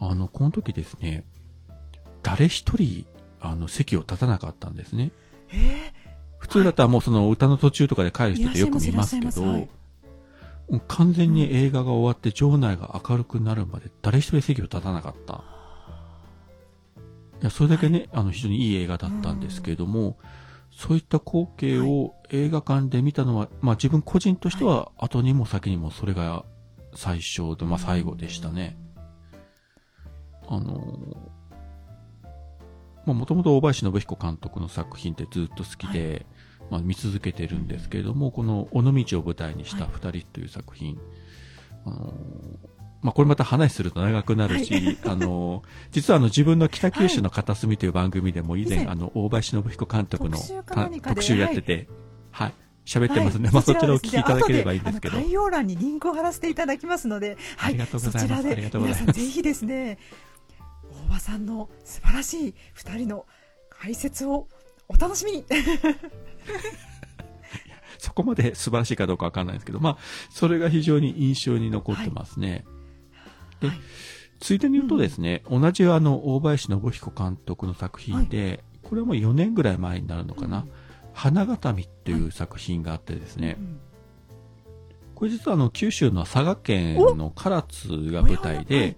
[0.00, 1.24] あの、この時ですね、
[2.22, 3.06] 誰一人、
[3.40, 5.12] あの、席を立たなかったんですね。
[5.52, 5.92] え
[6.38, 9.68] 普通だったらもうその歌の途中とかで帰る人ってよく見ますけど、
[10.88, 15.44] 完全に映画が終わって場内が明るくなるまで誰一人席を立たなかった。
[17.42, 20.16] いや、それだけね、あの、非常にいい映画だったんですけれども、
[20.74, 26.44] そういった光景を映画館で見たのは、まあ自分個人としては後にも先にもそれが
[26.94, 28.76] 最初で、まあ最後でしたね。
[30.48, 31.30] あの、
[33.06, 36.26] まあもともと大林信彦監督の作品ってずっと好きで、
[36.70, 40.98] まあ見続けてるんですけれども、この尾道を舞台にした二人という作品、
[41.84, 42.14] あの、
[43.02, 44.98] まあこれまた話すると長くなるし、はい。
[45.04, 50.38] あの、実はあの自分の北九州の片隅という番組でも以前、以前あの、大林信彦監督の
[51.02, 51.88] 特集やってて、
[52.30, 52.54] はい。
[52.84, 53.44] 喋ってますね。
[53.46, 53.54] はい。
[53.54, 55.16] まあそちらをお聞きいただければいいんですけど。
[55.16, 58.48] 概要欄にリンクを貼らせていただきますので、はありがとうございます。
[58.48, 59.20] ありがとうございます。
[59.20, 59.98] ぜひですね、
[61.08, 63.26] 大場さんの素晴らしい二人の
[63.70, 64.46] 解説を
[64.88, 65.44] お楽しみに。
[67.98, 69.98] そこまで素晴らしいかどうかわかんないですけど、まあ、
[70.30, 72.64] それが非常に印象に残ってますね。
[73.62, 73.80] ではい。
[74.40, 80.70] ついでに言うとですね、同じあの、大林信彦監督の作品で、これはもう4年ぐらい前になるのかな、うん。
[81.14, 83.80] 花形見っていう作品があってですね、うん
[85.22, 88.96] これ実はあの、九州の佐賀県の唐津が舞台で、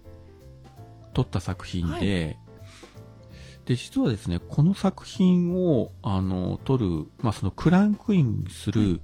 [1.12, 2.38] 撮った作品で、
[3.66, 9.02] で、実はですね、この作品を、あの、撮る、まあ、そのクランクインする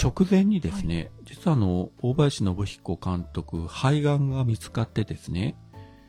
[0.00, 5.54] 直前にですね、実はあの、大林信彦監督、肺がんが見つかってですね、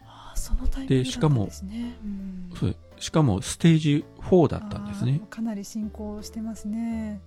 [0.06, 1.96] あそのタイミングだったんですね。
[2.04, 5.22] うんそうしかもステージ4だったんですね。
[5.30, 7.22] かなり進行してますね。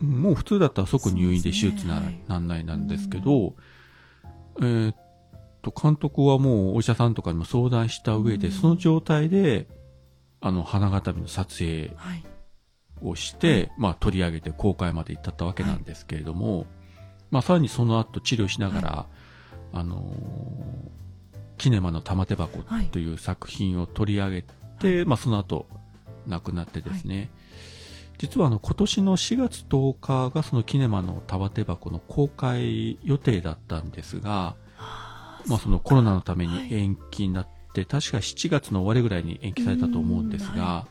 [0.00, 3.54] うんもう普通だったら即入院で手術なら、なんないなんですけど、
[4.60, 4.96] えーっ
[5.62, 9.66] と、監督はもうお医者さんとかにも相談した上で、うんその状態で、
[10.40, 12.24] あの、花形の撮影はい。
[13.00, 16.66] をして、まあ取り上げて公開まで行ったったわけなんですけれども、
[17.30, 19.06] まあさらにその後治療しながら、
[19.72, 20.98] あのー
[21.58, 22.62] キネマの玉手箱
[22.92, 24.44] という作品を取り上げ
[24.78, 25.66] て、まあその後
[26.26, 27.30] 亡くなってですね、
[28.16, 40.86] 実はあの今年の4月10日がそのキネマの玉手箱の公開予定だったんですが、あまあそのコロナのためはいに延期になって、確か7月の終わりぐらいに延期されたと思うんですが、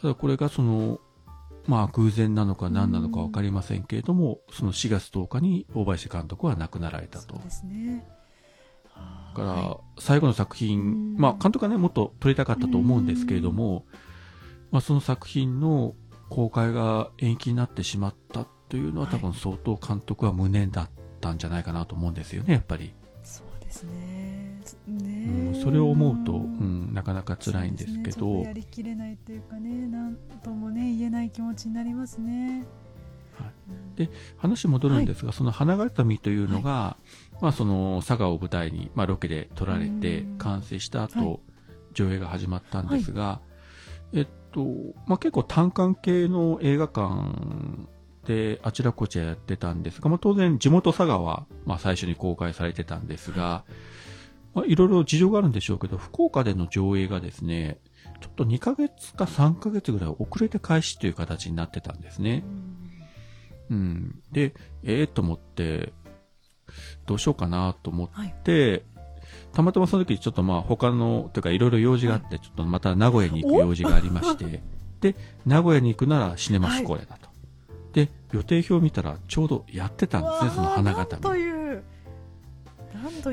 [0.00, 1.00] ただこれがその、
[1.66, 7.44] まあ偶然なのか何なのかわかりませんけれども、その4月10日に大林監督は亡くなられたとそう。
[7.44, 8.06] ですね。
[9.34, 13.84] から、最後の作品、まあ監督はね、もっと撮りたかったと思うんですけれども、
[14.70, 15.94] まあその作品の
[16.30, 20.90] 公開が延期になってしまったというのははい多分相当監督は無念だっ
[21.20, 22.94] たんじゃないかなと思うんですよね、やっぱり。
[23.22, 24.23] そうですね。
[24.86, 28.26] ねうん、それを思うと、うん、なかなか辛いんですけど。
[28.26, 32.64] ねや、りきれないというかね、なんともね、言えない気持ちになりますね。
[33.38, 33.52] はい。
[33.70, 36.96] うんで話戻るんですが、その花形見というのが、
[37.40, 40.38] まあその佐賀を舞台に、まあロケで撮られてうん。
[40.38, 41.40] 完成した後、はい。
[41.94, 43.40] 上映が始まったんですが、
[44.12, 44.64] えっと、
[45.06, 47.88] まあ結構単館系の映画館
[48.26, 53.64] であちらこちらやってたんですが、まあ当然地元佐賀は、まあ最初に公開されてたんですが、
[54.54, 57.78] まあいろいろ事情があるんでしょうけど、福岡での上映がですね、
[58.20, 62.44] ちょっと2ヶ月か3ヶ月ぐらい遅れて開始という形になってたんですね。
[63.70, 64.22] うん。
[64.32, 65.92] で、ええと思って、
[67.06, 68.84] どうしようかなと思って、
[69.52, 74.62] たまたまその時ちょっとまあ他の、というかいろいろ用事があって、ちょっとまた名古屋に行く用事がありまして、
[75.00, 77.28] で、名古屋に行くならシネマスコーレだと。
[77.92, 81.53] で、予定表を見たらちょうどやってたんですね、その花形見。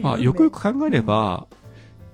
[0.02, 1.48] まあよくよく考えれば、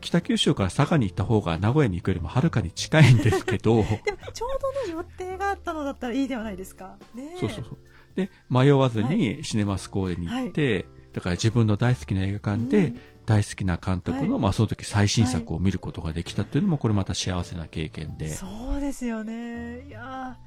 [0.01, 4.49] 北九州から佐賀に行った方が名古屋に行くよりもはるかに近いんですけど、 でも、ちょう
[4.85, 6.97] どね、予定があったのだったらいいではないですか。
[7.15, 7.77] ねえそうそうそう。
[8.15, 12.93] で、迷わずにシネマスコーレに行って、だから自分の大好きな映画館で、
[13.25, 18.29] 大好きな監督の、はいまあその時最新作を見ることができたっていうのも、これまた幸せな経験で。
[18.29, 19.85] そうですよね。
[19.87, 20.37] いや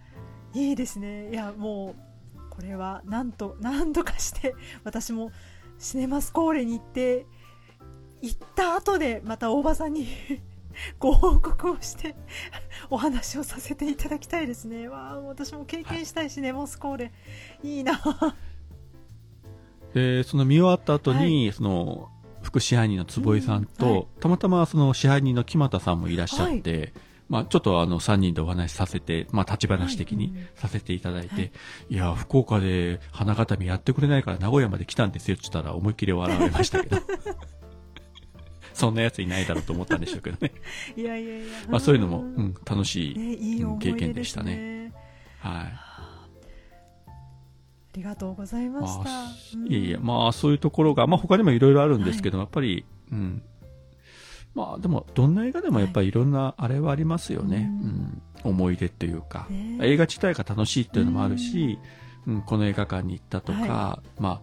[0.54, 1.30] ーいいですね。
[1.30, 1.94] いや、も
[2.36, 4.54] う、これは、なんと、なんとかして、
[4.84, 5.30] 私も、
[5.80, 7.26] シネマスコーレに行って、
[8.20, 10.06] 行った後で、また大場さんに
[11.00, 12.14] ご報告をして、
[12.90, 14.88] お話をさせていただきたいですね。
[14.88, 17.12] わあ、私も経験したいシネマスコーレ。
[17.64, 17.98] いいな。
[19.94, 22.10] で、その見終わった後に、その、
[22.42, 26.92] 副支配人の坪井さんと、うんはいたまたまその支配人の木俣さんもいらっしゃって、
[27.30, 31.52] まあちょっとあの3人でお話しさせて、まあ立ち話的にさせていただいて、はい
[31.90, 37.00] い、や、福岡で花形見やってくれないから名古屋まで来たんですよって言ったら思いっきり笑われましたけど。
[38.74, 40.52] そんなやついないだろうと思ったんでしょうけどね。
[40.96, 41.46] いやいやいや。
[41.68, 44.92] まあそういうのも、うん、楽しい、ね、いい思い出経験でしたね。
[45.38, 45.52] はい。
[45.52, 45.90] あ
[47.94, 49.04] りがとうございました。
[49.04, 53.42] まあうんいえいえ、まあそういうところが、まあ他にもいろいろあるんですけど、やっぱり、うん。
[54.54, 57.70] まあでも、どんな映画でもやっぱりいろんなあれはありますよね。
[57.82, 57.90] ううん。
[57.90, 58.22] ん。
[58.42, 59.78] 思い出っていうか、ね。
[59.82, 61.78] 映画自体が楽しいっていうのもあるし、
[62.26, 64.40] うん、この映画館に行ったとか、はまあ、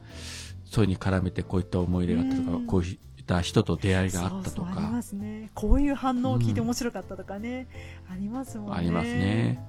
[0.66, 2.68] それに絡めてこういった思い出があったとか、うん。
[2.68, 5.50] こういった人と出会いがあったとそうそうありかま、すね。
[5.54, 7.68] こういう反応を聞いて面白かったとかね、
[8.12, 8.76] ありますもんね。
[8.78, 9.60] ありますね。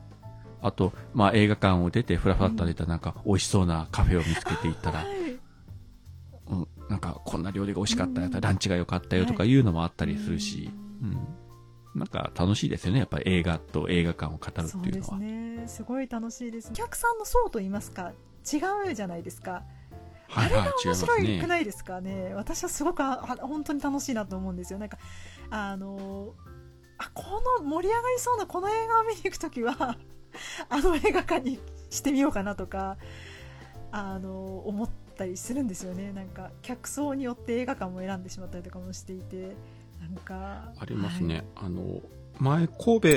[0.61, 5.09] あと、まあ映画館を出てふらふらっと出たなんか美味しそうなカフェを見つけていったら、はい。
[5.09, 5.28] うん、
[6.89, 8.41] なんかこんな料理が美味しかったよ、うん。
[8.41, 9.55] ランチが良かったよとかい。
[9.55, 10.71] うのもあったりするし、
[11.03, 15.19] うん、なんか楽しいですよね、やっぱり映画と映画館を語るそうですっていうのは。
[15.19, 15.69] ね。
[15.69, 16.71] すごい楽しいです。
[16.71, 18.13] お客さんの層といいますか
[18.51, 19.65] 違うじゃないですか。
[20.31, 21.47] はいはい、違い面ます白いくね。
[21.47, 22.33] ないですかね。
[22.35, 24.79] 私はすごくああ本当に楽しいなと思うんですよ。
[24.79, 24.99] なんか
[25.51, 26.35] あの
[26.99, 27.25] あこ
[27.61, 29.97] の盛り上がりそうなこの映画を見に行くときは
[30.69, 31.59] あの映画館に
[31.91, 32.99] してみようかなとか
[33.91, 36.13] あの思ったりするんですよね。
[36.13, 39.57] なんか客層によって映画館も選んでしまったりとかもしていて
[40.01, 41.35] なんかありますね。
[41.37, 41.45] はい。
[41.57, 42.01] あの、
[42.39, 43.09] 前、神戸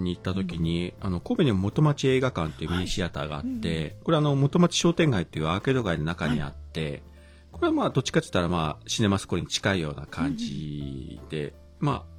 [0.00, 7.02] に行った時に、あの、神戸にも元町映画館っていうミニシアターがあって、はいこれあの、元町商店街っていうアーケード街の中にあって、
[7.50, 12.16] これはまあ、どっちかって言ったらまあ、シネマスコールに近いような感じで、まあ、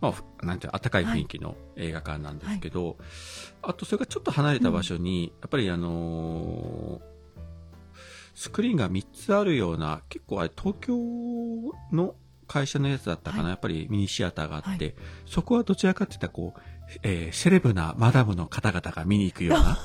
[0.00, 2.96] まあ、なんていうの、暖かい雰囲気の映画館なんですけど、
[3.62, 7.09] あと、それがちょっと離れた場所に、やっぱりあのー
[8.40, 10.96] スクリーンが3つあるような、結構あれ、東京
[11.92, 12.14] の
[12.46, 14.92] 会社のやつだったかな、はいやっぱりミニシアターがあって、は
[15.26, 16.60] そこはどちらかって言ったらこう、
[17.02, 19.78] えーセレブなマダムの方々が見に行くような、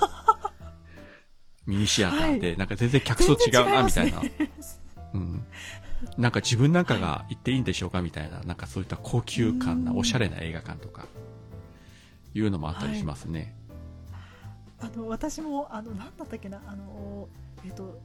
[1.67, 4.21] ミニシアターで、なんか全然客層違うな、みたいな。
[5.13, 5.45] うん。
[6.17, 11.07] なんか自分なんかが行っていいんでしょうかみたいな、なんかそういった高級感な、うんおしゃれな映画館とか、
[12.33, 13.53] いうのもあったりしますね。
[14.79, 17.27] あの私もあのなんだったっけなあの
[17.65, 17.99] えっ、と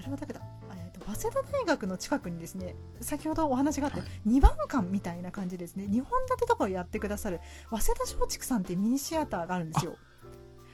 [0.00, 0.40] あれはだけだ
[0.74, 4.08] えーと早稲田大学の近くにですね先ほどお話があって、はい。
[4.28, 5.84] 2番館みたいな感じですね。
[5.84, 9.96] 2本立てとかをやってくださる早稲田松竹さんっていうミニシアターがあるんですよ。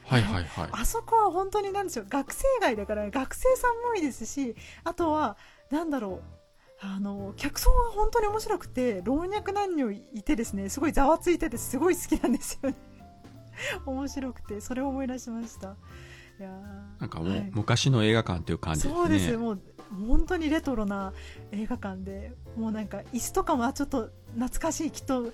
[0.05, 0.69] はいはいはい。
[0.71, 4.55] あそこは本当になんでしょう学生街だから学生さんも多いですし
[4.85, 5.37] あとは
[5.69, 6.37] なんだろう
[6.79, 12.75] あの客層が本当に面白くて老若男女いてですねすごいざわついててすごい好きなんですよね。
[13.85, 15.75] 面白くてそれを思い出しました
[16.99, 18.95] なんかもう、はい昔の映画館っていう感じですね。
[18.95, 19.61] そうですもう
[20.07, 21.13] 本当にレトロな
[21.51, 25.31] 映画館でもうなんか椅子とかもあちょっと懐かしいきっと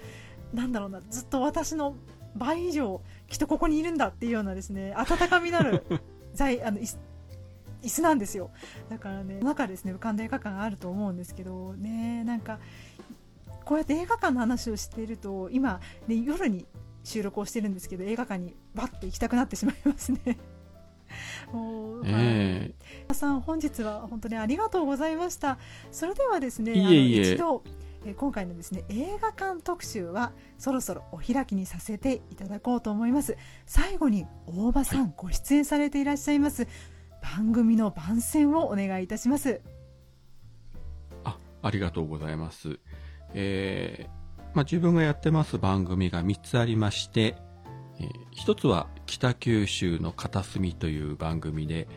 [0.54, 1.96] なんだろうなずっと私の
[2.36, 5.84] 倍以上きっとここにいるんだっていうようなですね温かみのある
[6.34, 7.00] 在あの椅子
[7.82, 8.52] 椅子なんですよ
[8.90, 12.60] だからね中ですね浮かんだ映画館があると思うんですけどねなんか
[13.66, 16.66] こうやって映画館の話をしていると今、ね、夜に
[17.04, 20.38] 収録をしてるんですけど映画館にバッと行きたくなってしまいますね。
[21.52, 22.12] もうはい。
[22.12, 25.58] え皆さん本日は本当にありがとうございました。
[25.92, 27.64] それではですねいえ一度
[28.06, 33.38] えー今回のですね映画館特集はそろそろお開きにさせていただこうと思います。
[33.66, 36.68] 最後に大場さん、ご出演されていらっしゃいます。
[37.22, 39.62] 番組の番宣をお願いいたします。
[41.24, 42.80] あ、ありがとうございます。
[43.34, 47.38] えー、まあ、自分がやってます番組が3つありまして、
[48.32, 51.88] 一つは北九州の片隅という番組で、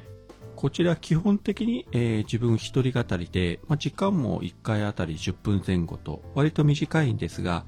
[0.56, 7.66] こちら基本的に、えー自分一人語りで、まあ、時間も1回あたり10分前後と割と短いんですが、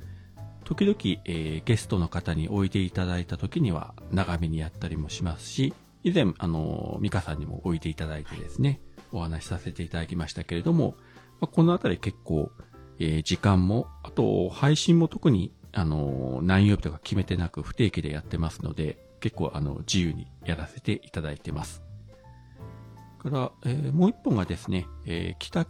[0.64, 8.80] 時々、えーゲストの方においでいただいた時には長めにやったりもしますし、以前、あの、ミカさんにもおいでいただいてですね、
[9.12, 10.94] お話しさせていただきましたけれども、
[11.40, 12.50] まあこのあたり結構、
[12.98, 21.82] えー時間も、あと配信も特に、あの、何曜日とか決めてなく不定期でやってますので、結構あの、自由にやらせていただいてます。
[23.18, 25.66] から、えーもう一本がですね、えー北、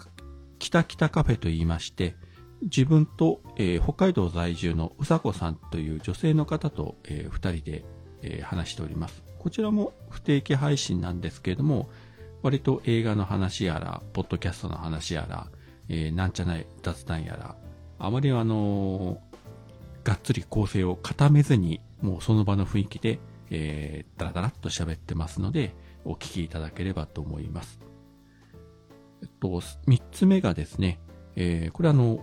[0.59, 2.15] 北北カフェと言いまして、
[2.63, 7.85] 自分と、えー北海道在住のうさこさんという女性の方と、えー二人で、
[8.23, 9.23] えー話しております。
[9.39, 11.89] こちらも不定期配信なんですけれども、
[12.43, 15.49] 割と映画の話やら、ポッドキャストの話やら、
[15.89, 17.57] えーなんちゃない雑談やら、
[17.99, 19.21] あまりあの
[20.05, 23.19] がっつり構成を固めずに、もうその場の雰囲気で、
[23.51, 25.75] えー、だらだらっと喋ってますので、
[26.05, 27.81] お聞きいただければと思います。
[29.23, 31.01] えっと、三つ目がですね、
[31.37, 32.21] えーこれあの、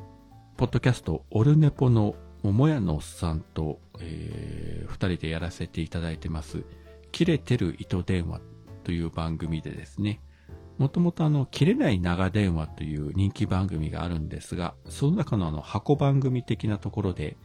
[0.57, 6.63] ポッドキャスト、オルネポの桃屋のおっさんと、えー二人でやらせていただいてます、
[7.11, 8.39] 切れてる糸電話
[8.83, 10.21] という番組でですね、
[10.77, 17.37] もともとあの、切れない長電話という人気番組があるんですが、その中のあの、箱番組的なところで、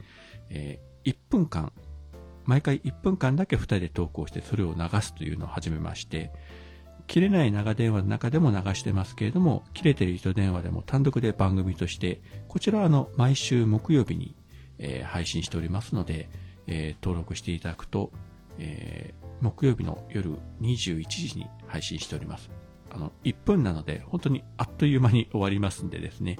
[0.50, 1.72] えー1分間、
[2.44, 6.30] 毎回1分間だけ2人で投稿してそれを流すというのを始めまして、
[7.06, 14.36] 切れない長電話の中でも流してますけれども、切れてる糸電話でも単独で番組として、こちらはあの、毎週木曜日に、
[14.78, 16.28] えー配信しておりますので、
[16.66, 18.12] えー登録していただくと、
[18.58, 22.50] えー木曜日の夜21時に配信しております。
[22.90, 26.38] あの、1分なので、本当にあっという間に終わりますんでですね、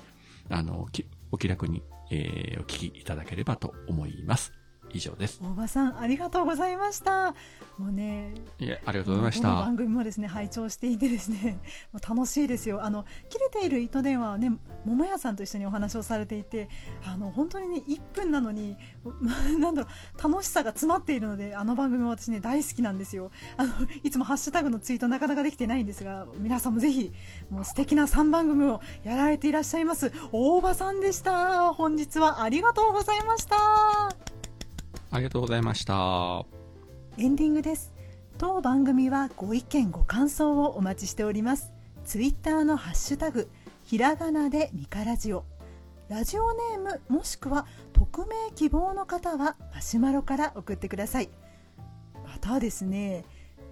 [0.50, 0.86] あの、
[1.32, 4.59] お気楽に、えーお聞きいただければと思います。
[4.92, 5.40] 以上です。
[5.42, 7.34] 大場さんありがとうございました。
[7.78, 9.48] もうねいえ、ありがとうございました。
[9.48, 9.76] 番。
[9.76, 11.58] 組もですね拝聴していてですね
[11.92, 12.84] もう楽しいですよ。
[12.84, 14.52] あの切れている糸電話はね
[14.84, 16.68] 桃屋さんと一緒にお話をされていて
[17.04, 18.76] あの本当にね1分なのに
[19.58, 23.30] なんだろう楽しさが詰まっているのであの番組も私ね大好きなんですよ。
[23.56, 23.72] あの
[24.02, 27.12] いつもハッシュタグのツイートなかなかできてないんですが皆さんもぜひ
[27.50, 31.72] もう素敵な3番組をやられていらっしゃいます大場さんでした。
[31.74, 34.29] 本日はありがとうございました
[35.12, 36.44] ありがとうございました。
[37.18, 37.92] エンディングです。
[38.38, 41.72] 当番組はご意見ご感想をお待ちしております。
[42.04, 43.50] ツイッターのハッシュタグ
[43.82, 45.44] ひらがなでミカラジオ
[46.08, 51.28] ラジオネームもしくは匿名希望の方はマシュマロから送ってください。
[52.24, 53.24] またですね